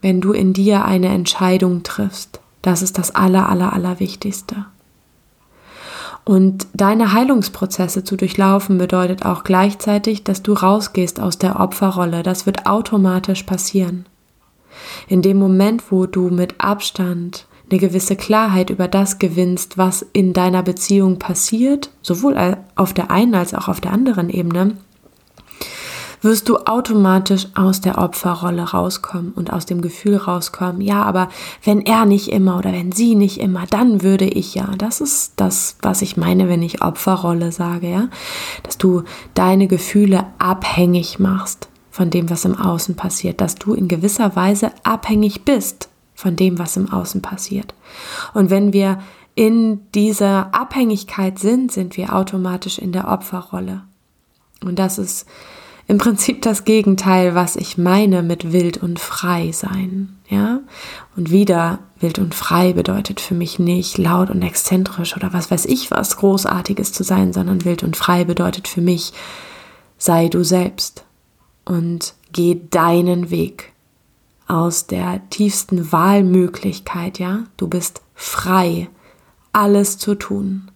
Wenn 0.00 0.20
du 0.20 0.32
in 0.32 0.52
dir 0.52 0.84
eine 0.84 1.08
Entscheidung 1.08 1.82
triffst. 1.82 2.40
Das 2.62 2.82
ist 2.82 2.98
das 2.98 3.14
Aller, 3.14 3.48
Aller, 3.48 3.72
Allerwichtigste. 3.72 4.66
Und 6.24 6.68
deine 6.72 7.12
Heilungsprozesse 7.12 8.04
zu 8.04 8.16
durchlaufen 8.16 8.78
bedeutet 8.78 9.24
auch 9.24 9.42
gleichzeitig, 9.42 10.22
dass 10.22 10.42
du 10.42 10.52
rausgehst 10.52 11.18
aus 11.18 11.38
der 11.38 11.58
Opferrolle. 11.58 12.22
Das 12.22 12.46
wird 12.46 12.66
automatisch 12.66 13.42
passieren. 13.42 14.06
In 15.08 15.22
dem 15.22 15.38
Moment, 15.38 15.90
wo 15.90 16.06
du 16.06 16.30
mit 16.30 16.60
Abstand 16.60 17.46
eine 17.70 17.80
gewisse 17.80 18.16
Klarheit 18.16 18.70
über 18.70 18.88
das 18.88 19.18
gewinnst, 19.18 19.78
was 19.78 20.04
in 20.12 20.32
deiner 20.32 20.62
Beziehung 20.62 21.18
passiert, 21.18 21.90
sowohl 22.02 22.56
auf 22.76 22.92
der 22.92 23.10
einen 23.10 23.34
als 23.34 23.54
auch 23.54 23.68
auf 23.68 23.80
der 23.80 23.92
anderen 23.92 24.28
Ebene, 24.28 24.76
wirst 26.22 26.48
du 26.48 26.56
automatisch 26.58 27.48
aus 27.54 27.80
der 27.80 27.98
Opferrolle 27.98 28.62
rauskommen 28.70 29.32
und 29.32 29.52
aus 29.52 29.66
dem 29.66 29.82
Gefühl 29.82 30.16
rauskommen, 30.16 30.80
ja, 30.80 31.02
aber 31.02 31.28
wenn 31.64 31.80
er 31.80 32.06
nicht 32.06 32.28
immer 32.28 32.58
oder 32.58 32.72
wenn 32.72 32.92
sie 32.92 33.14
nicht 33.14 33.38
immer, 33.38 33.66
dann 33.68 34.02
würde 34.02 34.26
ich 34.26 34.54
ja. 34.54 34.70
Das 34.78 35.00
ist 35.00 35.34
das, 35.36 35.76
was 35.82 36.00
ich 36.02 36.16
meine, 36.16 36.48
wenn 36.48 36.62
ich 36.62 36.82
Opferrolle 36.82 37.52
sage, 37.52 37.90
ja, 37.90 38.08
dass 38.62 38.78
du 38.78 39.02
deine 39.34 39.66
Gefühle 39.66 40.24
abhängig 40.38 41.18
machst 41.18 41.68
von 41.90 42.08
dem, 42.08 42.30
was 42.30 42.44
im 42.44 42.56
Außen 42.56 42.94
passiert, 42.94 43.40
dass 43.40 43.56
du 43.56 43.74
in 43.74 43.88
gewisser 43.88 44.34
Weise 44.36 44.70
abhängig 44.84 45.44
bist 45.44 45.88
von 46.22 46.36
dem, 46.36 46.58
was 46.58 46.76
im 46.76 46.90
Außen 46.90 47.20
passiert. 47.20 47.74
Und 48.32 48.48
wenn 48.48 48.72
wir 48.72 49.00
in 49.34 49.80
dieser 49.92 50.54
Abhängigkeit 50.54 51.38
sind, 51.38 51.72
sind 51.72 51.96
wir 51.96 52.14
automatisch 52.14 52.78
in 52.78 52.92
der 52.92 53.08
Opferrolle. 53.08 53.82
Und 54.64 54.78
das 54.78 54.98
ist 54.98 55.26
im 55.88 55.98
Prinzip 55.98 56.40
das 56.42 56.64
Gegenteil, 56.64 57.34
was 57.34 57.56
ich 57.56 57.76
meine 57.76 58.22
mit 58.22 58.52
wild 58.52 58.76
und 58.76 59.00
frei 59.00 59.50
sein, 59.50 60.16
ja? 60.28 60.60
Und 61.16 61.32
wieder 61.32 61.80
wild 61.98 62.20
und 62.20 62.36
frei 62.36 62.72
bedeutet 62.72 63.20
für 63.20 63.34
mich 63.34 63.58
nicht 63.58 63.98
laut 63.98 64.30
und 64.30 64.42
exzentrisch 64.42 65.16
oder 65.16 65.32
was 65.32 65.50
weiß 65.50 65.66
ich 65.66 65.90
was 65.90 66.16
großartiges 66.16 66.92
zu 66.92 67.02
sein, 67.02 67.32
sondern 67.32 67.64
wild 67.64 67.82
und 67.82 67.96
frei 67.96 68.24
bedeutet 68.24 68.68
für 68.68 68.80
mich 68.80 69.12
sei 69.98 70.28
du 70.28 70.44
selbst 70.44 71.04
und 71.64 72.14
geh 72.32 72.60
deinen 72.70 73.30
Weg 73.30 73.71
aus 74.46 74.86
der 74.86 75.28
tiefsten 75.30 75.92
Wahlmöglichkeit, 75.92 77.18
ja? 77.18 77.44
Du 77.56 77.68
bist 77.68 78.02
frei, 78.14 78.88
alles 79.52 79.98
zu 79.98 80.14
tun. 80.14 80.70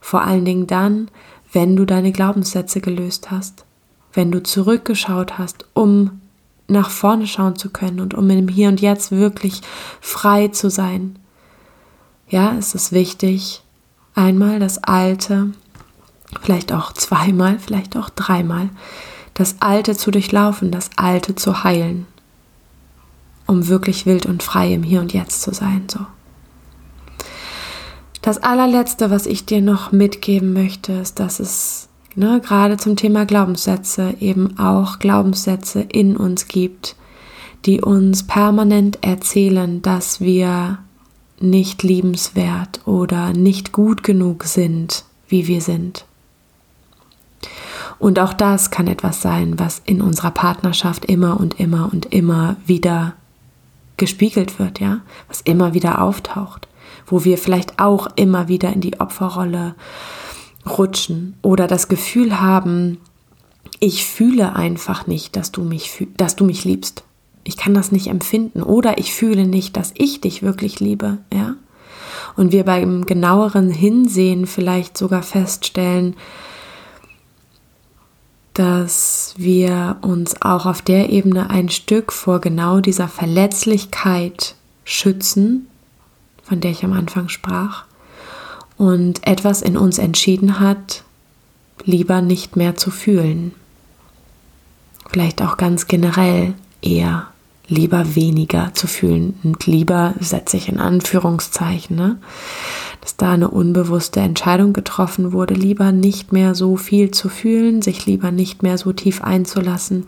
Vor 0.00 0.22
allen 0.22 0.44
Dingen 0.44 0.66
dann, 0.66 1.10
wenn 1.52 1.76
du 1.76 1.84
deine 1.84 2.12
Glaubenssätze 2.12 2.80
gelöst 2.80 3.30
hast, 3.30 3.64
wenn 4.12 4.30
du 4.30 4.42
zurückgeschaut 4.42 5.38
hast, 5.38 5.66
um 5.74 6.20
nach 6.68 6.90
vorne 6.90 7.26
schauen 7.26 7.56
zu 7.56 7.70
können 7.70 8.00
und 8.00 8.14
um 8.14 8.28
im 8.30 8.48
Hier 8.48 8.68
und 8.68 8.80
Jetzt 8.80 9.12
wirklich 9.12 9.60
frei 10.00 10.48
zu 10.48 10.70
sein. 10.70 11.18
Ja, 12.28 12.56
es 12.58 12.74
ist 12.74 12.92
wichtig, 12.92 13.62
einmal 14.14 14.58
das 14.58 14.82
Alte, 14.82 15.52
vielleicht 16.40 16.72
auch 16.72 16.92
zweimal, 16.92 17.58
vielleicht 17.58 17.96
auch 17.96 18.08
dreimal, 18.08 18.70
das 19.34 19.56
Alte 19.60 19.96
zu 19.96 20.10
durchlaufen, 20.10 20.70
das 20.70 20.90
Alte 20.96 21.34
zu 21.34 21.64
heilen, 21.64 22.06
um 23.46 23.68
wirklich 23.68 24.06
wild 24.06 24.26
und 24.26 24.42
frei 24.42 24.72
im 24.72 24.82
Hier 24.82 25.00
und 25.00 25.12
Jetzt 25.12 25.42
zu 25.42 25.54
sein. 25.54 25.84
So. 25.88 26.00
Das 28.20 28.38
allerletzte, 28.42 29.10
was 29.10 29.26
ich 29.26 29.46
dir 29.46 29.60
noch 29.60 29.90
mitgeben 29.90 30.52
möchte, 30.52 30.92
ist, 30.92 31.18
dass 31.18 31.40
es 31.40 31.88
ne, 32.14 32.40
gerade 32.40 32.76
zum 32.76 32.96
Thema 32.96 33.26
Glaubenssätze 33.26 34.14
eben 34.20 34.58
auch 34.58 34.98
Glaubenssätze 34.98 35.80
in 35.80 36.16
uns 36.16 36.46
gibt, 36.46 36.94
die 37.66 37.80
uns 37.80 38.26
permanent 38.26 38.98
erzählen, 39.02 39.82
dass 39.82 40.20
wir 40.20 40.78
nicht 41.40 41.82
liebenswert 41.82 42.80
oder 42.86 43.32
nicht 43.32 43.72
gut 43.72 44.02
genug 44.02 44.44
sind, 44.44 45.04
wie 45.28 45.48
wir 45.48 45.60
sind. 45.60 46.04
Und 48.02 48.18
auch 48.18 48.32
das 48.32 48.72
kann 48.72 48.88
etwas 48.88 49.22
sein, 49.22 49.60
was 49.60 49.80
in 49.86 50.02
unserer 50.02 50.32
Partnerschaft 50.32 51.04
immer 51.04 51.38
und 51.38 51.60
immer 51.60 51.88
und 51.92 52.06
immer 52.06 52.56
wieder 52.66 53.12
gespiegelt 53.96 54.58
wird, 54.58 54.80
ja, 54.80 55.02
was 55.28 55.40
immer 55.42 55.72
wieder 55.72 56.02
auftaucht, 56.02 56.66
wo 57.06 57.22
wir 57.22 57.38
vielleicht 57.38 57.78
auch 57.78 58.08
immer 58.16 58.48
wieder 58.48 58.72
in 58.72 58.80
die 58.80 58.98
Opferrolle 58.98 59.76
rutschen 60.68 61.36
oder 61.42 61.68
das 61.68 61.86
Gefühl 61.86 62.40
haben, 62.40 62.98
ich 63.78 64.04
fühle 64.04 64.56
einfach 64.56 65.06
nicht, 65.06 65.36
dass 65.36 65.52
du 65.52 65.62
mich, 65.62 66.08
dass 66.16 66.34
du 66.34 66.44
mich 66.44 66.64
liebst. 66.64 67.04
Ich 67.44 67.56
kann 67.56 67.72
das 67.72 67.92
nicht 67.92 68.08
empfinden 68.08 68.64
oder 68.64 68.98
ich 68.98 69.14
fühle 69.14 69.46
nicht, 69.46 69.76
dass 69.76 69.94
ich 69.96 70.20
dich 70.20 70.42
wirklich 70.42 70.80
liebe, 70.80 71.18
ja? 71.32 71.54
Und 72.34 72.50
wir 72.50 72.64
beim 72.64 73.06
genaueren 73.06 73.70
Hinsehen 73.70 74.48
vielleicht 74.48 74.98
sogar 74.98 75.22
feststellen, 75.22 76.16
dass 78.54 79.34
wir 79.36 79.96
uns 80.02 80.40
auch 80.42 80.66
auf 80.66 80.82
der 80.82 81.10
Ebene 81.10 81.50
ein 81.50 81.68
Stück 81.68 82.12
vor 82.12 82.40
genau 82.40 82.80
dieser 82.80 83.08
Verletzlichkeit 83.08 84.54
schützen, 84.84 85.68
von 86.42 86.60
der 86.60 86.70
ich 86.70 86.84
am 86.84 86.92
Anfang 86.92 87.28
sprach, 87.28 87.84
und 88.76 89.26
etwas 89.26 89.62
in 89.62 89.76
uns 89.76 89.98
entschieden 89.98 90.60
hat, 90.60 91.04
lieber 91.84 92.20
nicht 92.20 92.56
mehr 92.56 92.76
zu 92.76 92.90
fühlen. 92.90 93.52
Vielleicht 95.10 95.42
auch 95.42 95.56
ganz 95.56 95.86
generell 95.86 96.54
eher 96.80 97.28
lieber 97.68 98.14
weniger 98.14 98.74
zu 98.74 98.86
fühlen 98.86 99.38
und 99.44 99.66
lieber 99.66 100.14
setze 100.20 100.56
ich 100.56 100.68
in 100.68 100.78
Anführungszeichen, 100.78 101.96
ne? 101.96 102.18
Dass 103.02 103.16
da 103.16 103.32
eine 103.32 103.48
unbewusste 103.48 104.20
Entscheidung 104.20 104.72
getroffen 104.72 105.32
wurde, 105.32 105.54
lieber 105.54 105.90
nicht 105.90 106.32
mehr 106.32 106.54
so 106.54 106.76
viel 106.76 107.10
zu 107.10 107.28
fühlen, 107.28 107.82
sich 107.82 108.06
lieber 108.06 108.30
nicht 108.30 108.62
mehr 108.62 108.78
so 108.78 108.92
tief 108.92 109.24
einzulassen, 109.24 110.06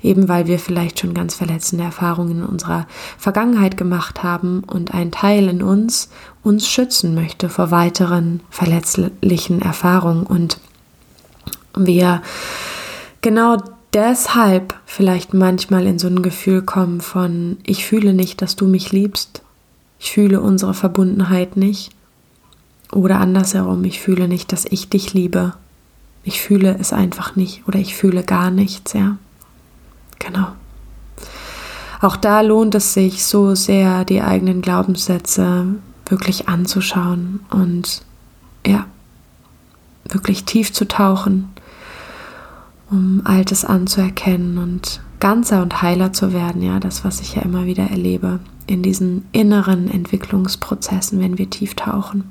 eben 0.00 0.28
weil 0.28 0.46
wir 0.46 0.60
vielleicht 0.60 1.00
schon 1.00 1.12
ganz 1.12 1.34
verletzende 1.34 1.82
Erfahrungen 1.82 2.38
in 2.38 2.44
unserer 2.44 2.86
Vergangenheit 3.18 3.76
gemacht 3.76 4.22
haben 4.22 4.62
und 4.64 4.94
ein 4.94 5.10
Teil 5.10 5.48
in 5.48 5.60
uns 5.60 6.08
uns 6.44 6.68
schützen 6.68 7.16
möchte 7.16 7.48
vor 7.48 7.72
weiteren 7.72 8.40
verletzlichen 8.48 9.60
Erfahrungen. 9.60 10.22
Und 10.22 10.58
wir 11.76 12.22
genau 13.22 13.56
deshalb 13.92 14.74
vielleicht 14.84 15.34
manchmal 15.34 15.84
in 15.88 15.98
so 15.98 16.06
ein 16.06 16.22
Gefühl 16.22 16.62
kommen 16.62 17.00
von, 17.00 17.56
ich 17.64 17.84
fühle 17.84 18.14
nicht, 18.14 18.40
dass 18.40 18.54
du 18.54 18.68
mich 18.68 18.92
liebst, 18.92 19.42
ich 19.98 20.12
fühle 20.12 20.40
unsere 20.40 20.74
Verbundenheit 20.74 21.56
nicht 21.56 21.90
oder 22.92 23.20
andersherum, 23.20 23.84
ich 23.84 24.00
fühle 24.00 24.28
nicht, 24.28 24.52
dass 24.52 24.64
ich 24.64 24.88
dich 24.88 25.12
liebe, 25.12 25.54
ich 26.22 26.40
fühle 26.40 26.76
es 26.78 26.92
einfach 26.92 27.36
nicht 27.36 27.66
oder 27.66 27.78
ich 27.78 27.94
fühle 27.94 28.22
gar 28.22 28.50
nichts, 28.50 28.92
ja. 28.92 29.16
Genau. 30.18 30.48
Auch 32.00 32.16
da 32.16 32.40
lohnt 32.40 32.74
es 32.74 32.94
sich 32.94 33.24
so 33.24 33.54
sehr, 33.54 34.04
die 34.04 34.22
eigenen 34.22 34.60
Glaubenssätze 34.60 35.66
wirklich 36.06 36.48
anzuschauen 36.48 37.40
und 37.50 38.02
ja, 38.66 38.86
wirklich 40.08 40.44
tief 40.44 40.72
zu 40.72 40.86
tauchen, 40.86 41.48
um 42.90 43.22
Altes 43.24 43.64
anzuerkennen 43.64 44.58
und 44.58 45.00
ganzer 45.20 45.62
und 45.62 45.82
heiler 45.82 46.12
zu 46.12 46.32
werden, 46.32 46.62
ja, 46.62 46.78
das, 46.78 47.04
was 47.04 47.20
ich 47.20 47.34
ja 47.34 47.42
immer 47.42 47.64
wieder 47.64 47.84
erlebe 47.90 48.40
in 48.66 48.82
diesen 48.82 49.26
inneren 49.32 49.90
Entwicklungsprozessen, 49.90 51.20
wenn 51.20 51.38
wir 51.38 51.48
tief 51.50 51.74
tauchen. 51.74 52.24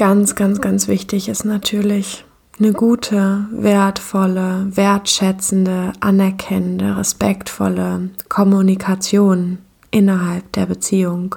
Ganz, 0.00 0.34
ganz, 0.34 0.62
ganz 0.62 0.88
wichtig 0.88 1.28
ist 1.28 1.44
natürlich 1.44 2.24
eine 2.58 2.72
gute, 2.72 3.44
wertvolle, 3.52 4.66
wertschätzende, 4.74 5.92
anerkennende, 6.00 6.96
respektvolle 6.96 8.08
Kommunikation 8.30 9.58
innerhalb 9.90 10.50
der 10.52 10.64
Beziehung. 10.64 11.36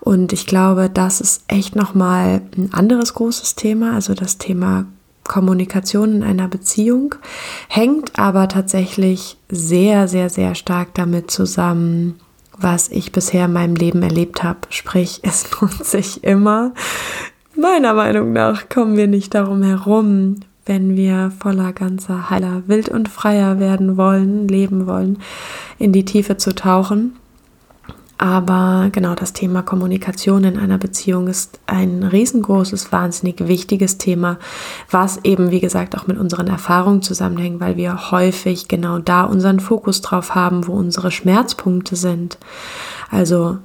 Und 0.00 0.32
ich 0.32 0.46
glaube, 0.46 0.88
das 0.88 1.20
ist 1.20 1.44
echt 1.48 1.76
nochmal 1.76 2.40
ein 2.56 2.72
anderes 2.72 3.12
großes 3.12 3.56
Thema, 3.56 3.92
also 3.92 4.14
das 4.14 4.38
Thema 4.38 4.86
Kommunikation 5.24 6.14
in 6.14 6.22
einer 6.22 6.48
Beziehung, 6.48 7.16
hängt 7.68 8.18
aber 8.18 8.48
tatsächlich 8.48 9.36
sehr, 9.50 10.08
sehr, 10.08 10.30
sehr 10.30 10.54
stark 10.54 10.94
damit 10.94 11.30
zusammen, 11.30 12.18
was 12.56 12.88
ich 12.88 13.12
bisher 13.12 13.44
in 13.44 13.52
meinem 13.52 13.76
Leben 13.76 14.02
erlebt 14.02 14.42
habe. 14.42 14.60
Sprich, 14.70 15.20
es 15.24 15.44
lohnt 15.60 15.84
sich 15.84 16.24
immer. 16.24 16.72
Meiner 17.56 17.94
Meinung 17.94 18.32
nach 18.32 18.68
kommen 18.68 18.96
wir 18.96 19.06
nicht 19.06 19.34
darum 19.34 19.62
herum, 19.62 20.36
wenn 20.64 20.96
wir 20.96 21.32
voller 21.38 21.72
ganzer 21.72 22.30
heiler, 22.30 22.62
wild 22.66 22.88
und 22.88 23.08
freier 23.08 23.60
werden 23.60 23.96
wollen, 23.96 24.48
leben 24.48 24.86
wollen, 24.86 25.18
in 25.78 25.92
die 25.92 26.04
Tiefe 26.04 26.36
zu 26.36 26.54
tauchen 26.54 27.14
aber 28.22 28.90
genau 28.92 29.16
das 29.16 29.32
Thema 29.32 29.62
Kommunikation 29.62 30.44
in 30.44 30.56
einer 30.56 30.78
Beziehung 30.78 31.26
ist 31.26 31.58
ein 31.66 32.04
riesengroßes, 32.04 32.92
wahnsinnig 32.92 33.48
wichtiges 33.48 33.98
Thema, 33.98 34.38
was 34.88 35.24
eben, 35.24 35.50
wie 35.50 35.58
gesagt, 35.58 35.98
auch 35.98 36.06
mit 36.06 36.16
unseren 36.18 36.46
Erfahrungen 36.46 37.02
zusammenhängt, 37.02 37.58
weil 37.58 37.76
wir 37.76 38.12
häufig 38.12 38.68
genau 38.68 39.00
da 39.00 39.24
unseren 39.24 39.58
Fokus 39.58 40.02
drauf 40.02 40.36
haben, 40.36 40.68
wo 40.68 40.72
unsere 40.72 41.10
Schmerzpunkte 41.10 41.96
sind. 41.96 42.38
Also 43.10 43.58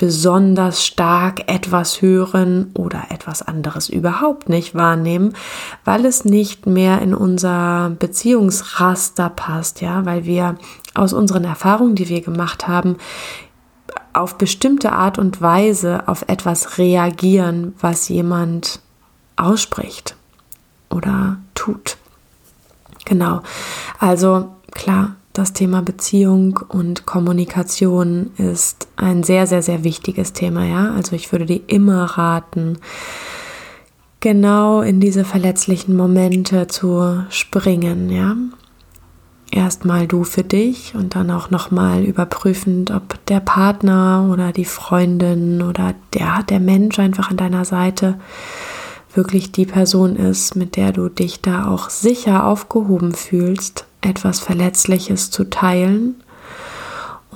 besonders 0.00 0.82
stark 0.82 1.46
etwas 1.46 2.00
hören 2.00 2.70
oder 2.72 3.08
etwas 3.10 3.42
anderes 3.42 3.90
überhaupt 3.90 4.48
nicht 4.48 4.74
wahrnehmen, 4.74 5.34
weil 5.84 6.06
es 6.06 6.24
nicht 6.24 6.64
mehr 6.64 7.02
in 7.02 7.12
unser 7.12 7.90
Beziehungsraster 7.98 9.28
passt, 9.28 9.82
ja, 9.82 10.06
weil 10.06 10.24
wir 10.24 10.56
aus 10.94 11.12
unseren 11.12 11.44
Erfahrungen, 11.44 11.96
die 11.96 12.08
wir 12.08 12.22
gemacht 12.22 12.66
haben, 12.66 12.96
auf 14.14 14.38
bestimmte 14.38 14.92
Art 14.92 15.18
und 15.18 15.42
Weise 15.42 16.08
auf 16.08 16.24
etwas 16.28 16.78
reagieren, 16.78 17.74
was 17.78 18.08
jemand 18.08 18.80
ausspricht 19.36 20.16
oder 20.88 21.36
tut. 21.54 21.98
Genau. 23.04 23.42
Also 23.98 24.48
klar, 24.70 25.16
das 25.40 25.54
Thema 25.54 25.80
Beziehung 25.80 26.60
und 26.68 27.06
Kommunikation 27.06 28.30
ist 28.36 28.88
ein 28.96 29.22
sehr, 29.22 29.46
sehr, 29.46 29.62
sehr 29.62 29.84
wichtiges 29.84 30.34
Thema, 30.34 30.66
ja. 30.66 30.92
Also 30.94 31.16
ich 31.16 31.32
würde 31.32 31.46
dir 31.46 31.62
immer 31.66 32.04
raten, 32.04 32.76
genau 34.20 34.82
in 34.82 35.00
diese 35.00 35.24
verletzlichen 35.24 35.96
Momente 35.96 36.66
zu 36.66 37.24
springen, 37.30 38.10
ja 38.10 38.36
erstmal 39.50 40.06
du 40.06 40.24
für 40.24 40.44
dich 40.44 40.94
und 40.94 41.16
dann 41.16 41.30
auch 41.30 41.50
nochmal 41.50 42.04
überprüfend, 42.04 42.90
ob 42.90 43.24
der 43.26 43.40
Partner 43.40 44.28
oder 44.32 44.52
die 44.52 44.64
Freundin 44.64 45.62
oder 45.62 45.94
der, 46.14 46.44
der 46.44 46.60
Mensch 46.60 46.98
einfach 46.98 47.30
an 47.30 47.36
deiner 47.36 47.64
Seite 47.64 48.20
wirklich 49.12 49.50
die 49.50 49.66
Person 49.66 50.14
ist, 50.14 50.54
mit 50.54 50.76
der 50.76 50.92
du 50.92 51.08
dich 51.08 51.40
da 51.40 51.66
auch 51.66 51.90
sicher 51.90 52.46
aufgehoben 52.46 53.12
fühlst, 53.12 53.86
etwas 54.00 54.40
Verletzliches 54.40 55.30
zu 55.30 55.44
teilen 55.48 56.16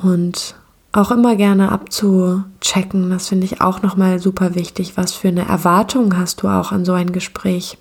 und 0.03 0.55
auch 0.93 1.11
immer 1.11 1.37
gerne 1.37 1.73
abzuchecken. 1.73 3.11
Das 3.11 3.29
finde 3.29 3.47
ich 3.47 3.61
auch 3.61 3.83
nochmal 3.83 4.21
super 4.21 4.55
wichtig. 4.55 4.97
Was 4.97 5.13
für 5.13 5.29
eine 5.29 5.47
Erwartung 5.47 6.17
hast 6.17 6.43
du 6.43 6.49
auch 6.49 6.73
an 6.73 6.85
so 6.85 6.93
ein 6.93 7.13
Gespräch? 7.13 7.79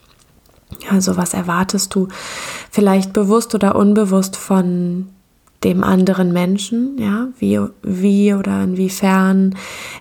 Also 0.89 1.17
was 1.17 1.33
erwartest 1.33 1.93
du 1.93 2.07
vielleicht 2.71 3.13
bewusst 3.13 3.53
oder 3.53 3.75
unbewusst 3.75 4.35
von 4.35 5.09
dem 5.63 5.83
anderen 5.83 6.33
Menschen, 6.33 6.97
ja, 6.97 7.27
wie, 7.39 7.59
wie 7.81 8.33
oder 8.33 8.63
inwiefern 8.63 9.55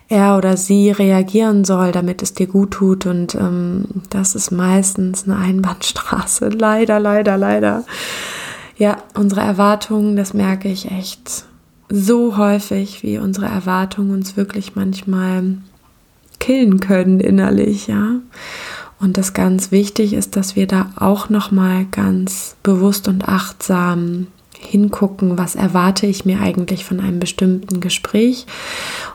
er 0.09 0.37
oder 0.37 0.57
sie 0.57 0.91
reagieren 0.91 1.65
soll, 1.65 1.93
damit 1.93 2.23
es 2.23 2.35
dir 2.35 2.47
gut 2.47 2.73
tut. 2.73 3.07
Und 3.07 3.35
ähm, 3.35 3.85
das 4.11 4.35
ist 4.35 4.51
meistens 4.51 5.25
eine 5.25 5.37
Einbahnstraße. 5.37 6.49
Leider, 6.59 6.99
leider, 6.99 7.37
leider. 7.37 7.85
Ja, 8.77 8.99
unsere 9.15 9.43
Erwartungen, 9.43 10.17
das 10.17 10.35
merke 10.35 10.69
ich 10.69 10.91
echt 10.91 11.45
so 11.89 12.37
häufig, 12.37 13.03
wie 13.03 13.19
unsere 13.19 13.47
Erwartungen 13.47 14.13
uns 14.13 14.37
wirklich 14.37 14.75
manchmal 14.75 15.59
killen 16.39 16.81
können 16.81 17.21
innerlich, 17.21 17.87
ja. 17.87 18.17
Und 18.99 19.17
das 19.17 19.35
ganz 19.35 19.73
wichtig 19.73 20.13
ist, 20.13 20.37
dass 20.37 20.57
wir 20.57 20.67
da 20.67 20.91
auch 20.97 21.29
noch 21.29 21.51
mal 21.51 21.87
ganz 21.91 22.57
bewusst 22.63 23.09
und 23.09 23.29
achtsam 23.29 24.29
hingucken, 24.65 25.39
was 25.39 25.55
erwarte 25.55 26.07
ich 26.07 26.25
mir 26.25 26.41
eigentlich 26.41 26.85
von 26.85 27.01
einem 27.01 27.19
bestimmten 27.19 27.81
Gespräch 27.81 28.47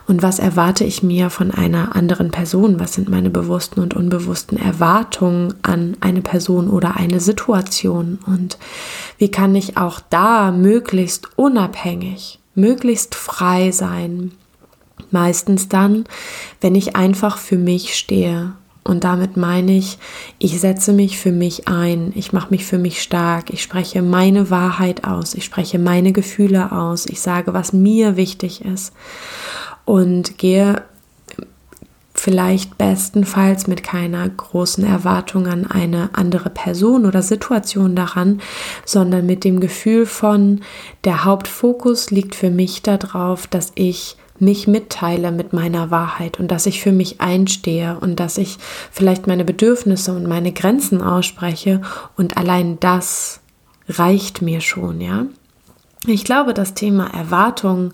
und 0.06 0.22
was 0.22 0.38
erwarte 0.38 0.84
ich 0.84 1.02
mir 1.02 1.30
von 1.30 1.50
einer 1.50 1.94
anderen 1.96 2.30
Person, 2.30 2.80
was 2.80 2.94
sind 2.94 3.08
meine 3.08 3.30
bewussten 3.30 3.80
und 3.80 3.94
unbewussten 3.94 4.58
Erwartungen 4.58 5.54
an 5.62 5.96
eine 6.00 6.22
Person 6.22 6.68
oder 6.68 6.96
eine 6.96 7.20
Situation? 7.20 8.18
Und 8.26 8.58
wie 9.18 9.30
kann 9.30 9.54
ich 9.54 9.76
auch 9.76 10.00
da 10.10 10.50
möglichst 10.50 11.38
unabhängig, 11.38 12.38
möglichst 12.58 13.14
frei 13.14 13.70
sein. 13.70 14.32
Meistens 15.10 15.68
dann, 15.68 16.04
wenn 16.60 16.74
ich 16.74 16.96
einfach 16.96 17.38
für 17.38 17.56
mich 17.56 17.96
stehe, 17.96 18.52
und 18.84 19.04
damit 19.04 19.36
meine 19.36 19.72
ich, 19.76 19.98
ich 20.38 20.60
setze 20.60 20.92
mich 20.92 21.18
für 21.18 21.32
mich 21.32 21.68
ein, 21.68 22.12
ich 22.14 22.32
mache 22.32 22.50
mich 22.50 22.64
für 22.64 22.78
mich 22.78 23.02
stark, 23.02 23.50
ich 23.50 23.62
spreche 23.62 24.02
meine 24.02 24.50
Wahrheit 24.50 25.04
aus, 25.04 25.34
ich 25.34 25.44
spreche 25.44 25.78
meine 25.78 26.12
Gefühle 26.12 26.72
aus, 26.72 27.06
ich 27.06 27.20
sage, 27.20 27.54
was 27.54 27.72
mir 27.72 28.16
wichtig 28.16 28.64
ist 28.64 28.92
und 29.84 30.38
gehe 30.38 30.82
vielleicht 32.18 32.76
bestenfalls 32.76 33.68
mit 33.68 33.82
keiner 33.82 34.28
großen 34.28 34.84
Erwartung 34.84 35.46
an 35.46 35.66
eine 35.66 36.10
andere 36.12 36.50
Person 36.50 37.06
oder 37.06 37.22
Situation 37.22 37.96
daran, 37.96 38.42
sondern 38.84 39.24
mit 39.24 39.44
dem 39.44 39.60
Gefühl 39.60 40.04
von, 40.04 40.60
der 41.04 41.24
Hauptfokus 41.24 42.10
liegt 42.10 42.34
für 42.34 42.50
mich 42.50 42.82
darauf, 42.82 43.46
dass 43.46 43.72
ich 43.76 44.17
mich 44.40 44.66
mitteile 44.66 45.32
mit 45.32 45.52
meiner 45.52 45.90
Wahrheit 45.90 46.38
und 46.38 46.48
dass 46.50 46.66
ich 46.66 46.82
für 46.82 46.92
mich 46.92 47.20
einstehe 47.20 47.98
und 48.00 48.20
dass 48.20 48.38
ich 48.38 48.58
vielleicht 48.90 49.26
meine 49.26 49.44
Bedürfnisse 49.44 50.12
und 50.12 50.26
meine 50.26 50.52
Grenzen 50.52 51.02
ausspreche 51.02 51.80
und 52.16 52.36
allein 52.36 52.78
das 52.80 53.40
reicht 53.88 54.42
mir 54.42 54.60
schon, 54.60 55.00
ja. 55.00 55.26
Ich 56.06 56.24
glaube, 56.24 56.54
das 56.54 56.74
Thema 56.74 57.08
Erwartung 57.12 57.92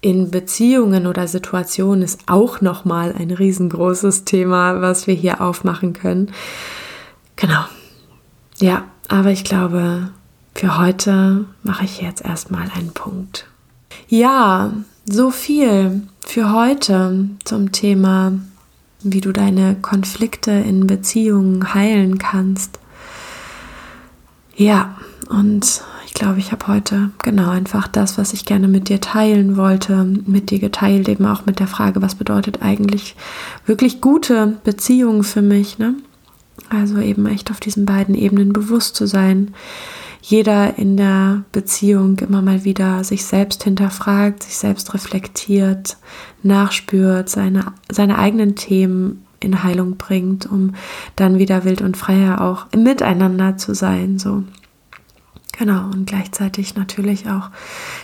in 0.00 0.30
Beziehungen 0.30 1.06
oder 1.06 1.26
Situationen 1.28 2.02
ist 2.02 2.22
auch 2.26 2.60
noch 2.60 2.84
mal 2.84 3.14
ein 3.18 3.30
riesengroßes 3.30 4.24
Thema, 4.24 4.80
was 4.80 5.06
wir 5.06 5.14
hier 5.14 5.40
aufmachen 5.40 5.92
können. 5.92 6.32
Genau. 7.36 7.64
Ja, 8.58 8.84
aber 9.08 9.30
ich 9.30 9.44
glaube, 9.44 10.10
für 10.54 10.78
heute 10.78 11.44
mache 11.62 11.84
ich 11.84 12.00
jetzt 12.00 12.24
erstmal 12.24 12.70
einen 12.74 12.92
Punkt. 12.92 13.46
Ja, 14.08 14.72
so 15.12 15.30
viel 15.30 16.02
für 16.24 16.52
heute 16.52 17.28
zum 17.44 17.72
Thema, 17.72 18.32
wie 19.02 19.20
du 19.20 19.32
deine 19.32 19.76
Konflikte 19.80 20.52
in 20.52 20.86
Beziehungen 20.86 21.74
heilen 21.74 22.18
kannst. 22.18 22.78
Ja, 24.54 24.96
und 25.28 25.82
ich 26.06 26.14
glaube, 26.14 26.38
ich 26.38 26.52
habe 26.52 26.66
heute 26.66 27.10
genau 27.22 27.50
einfach 27.50 27.88
das, 27.88 28.18
was 28.18 28.32
ich 28.32 28.44
gerne 28.44 28.68
mit 28.68 28.88
dir 28.88 29.00
teilen 29.00 29.56
wollte, 29.56 30.04
mit 30.04 30.50
dir 30.50 30.58
geteilt, 30.58 31.08
eben 31.08 31.26
auch 31.26 31.46
mit 31.46 31.60
der 31.60 31.66
Frage, 31.66 32.02
was 32.02 32.14
bedeutet 32.14 32.62
eigentlich 32.62 33.16
wirklich 33.64 34.00
gute 34.00 34.58
Beziehungen 34.64 35.24
für 35.24 35.42
mich. 35.42 35.78
Ne? 35.78 35.94
Also 36.68 36.98
eben 36.98 37.26
echt 37.26 37.50
auf 37.50 37.60
diesen 37.60 37.86
beiden 37.86 38.14
Ebenen 38.14 38.52
bewusst 38.52 38.96
zu 38.96 39.06
sein, 39.06 39.54
jeder 40.22 40.78
in 40.78 40.96
der 40.96 41.44
Beziehung 41.52 42.18
immer 42.18 42.42
mal 42.42 42.64
wieder 42.64 43.04
sich 43.04 43.24
selbst 43.24 43.64
hinterfragt, 43.64 44.42
sich 44.42 44.56
selbst 44.56 44.94
reflektiert, 44.94 45.96
nachspürt, 46.42 47.28
seine, 47.28 47.72
seine 47.90 48.18
eigenen 48.18 48.54
Themen 48.56 49.24
in 49.40 49.62
Heilung 49.62 49.96
bringt, 49.96 50.46
um 50.50 50.74
dann 51.16 51.38
wieder 51.38 51.64
wild 51.64 51.80
und 51.80 51.96
freier 51.96 52.40
auch 52.42 52.66
Miteinander 52.76 53.56
zu 53.56 53.74
sein, 53.74 54.18
so. 54.18 54.44
Genau, 55.60 55.90
und 55.92 56.06
gleichzeitig 56.06 56.74
natürlich 56.74 57.28
auch 57.28 57.50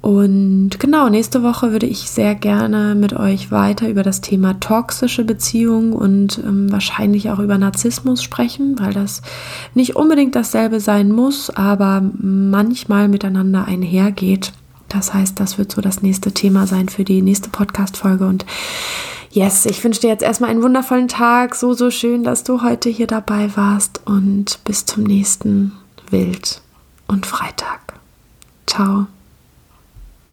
Und 0.00 0.78
genau, 0.78 1.08
nächste 1.08 1.42
Woche 1.42 1.72
würde 1.72 1.86
ich 1.86 2.08
sehr 2.08 2.34
gerne 2.36 2.94
mit 2.94 3.12
euch 3.14 3.50
weiter 3.50 3.88
über 3.88 4.04
das 4.04 4.20
Thema 4.20 4.58
toxische 4.60 5.24
Beziehungen 5.24 5.92
und 5.92 6.38
ähm, 6.38 6.70
wahrscheinlich 6.70 7.30
auch 7.30 7.40
über 7.40 7.58
Narzissmus 7.58 8.22
sprechen, 8.22 8.78
weil 8.78 8.92
das 8.92 9.22
nicht 9.74 9.96
unbedingt 9.96 10.36
dasselbe 10.36 10.78
sein 10.78 11.10
muss, 11.10 11.50
aber 11.50 12.02
manchmal 12.16 13.08
miteinander 13.08 13.64
einhergeht. 13.64 14.52
Das 14.88 15.12
heißt, 15.12 15.38
das 15.40 15.58
wird 15.58 15.72
so 15.72 15.80
das 15.80 16.00
nächste 16.00 16.32
Thema 16.32 16.66
sein 16.66 16.88
für 16.88 17.04
die 17.04 17.20
nächste 17.20 17.50
Podcast-Folge. 17.50 18.26
Und 18.26 18.46
yes, 19.30 19.66
ich 19.66 19.82
wünsche 19.82 20.00
dir 20.00 20.08
jetzt 20.08 20.22
erstmal 20.22 20.50
einen 20.50 20.62
wundervollen 20.62 21.08
Tag. 21.08 21.54
So, 21.54 21.74
so 21.74 21.90
schön, 21.90 22.22
dass 22.22 22.44
du 22.44 22.62
heute 22.62 22.88
hier 22.88 23.06
dabei 23.06 23.50
warst. 23.56 24.00
Und 24.06 24.60
bis 24.64 24.86
zum 24.86 25.02
nächsten 25.02 25.72
Wild 26.10 26.62
und 27.08 27.26
Freitag. 27.26 27.94
Ciao. 28.66 29.08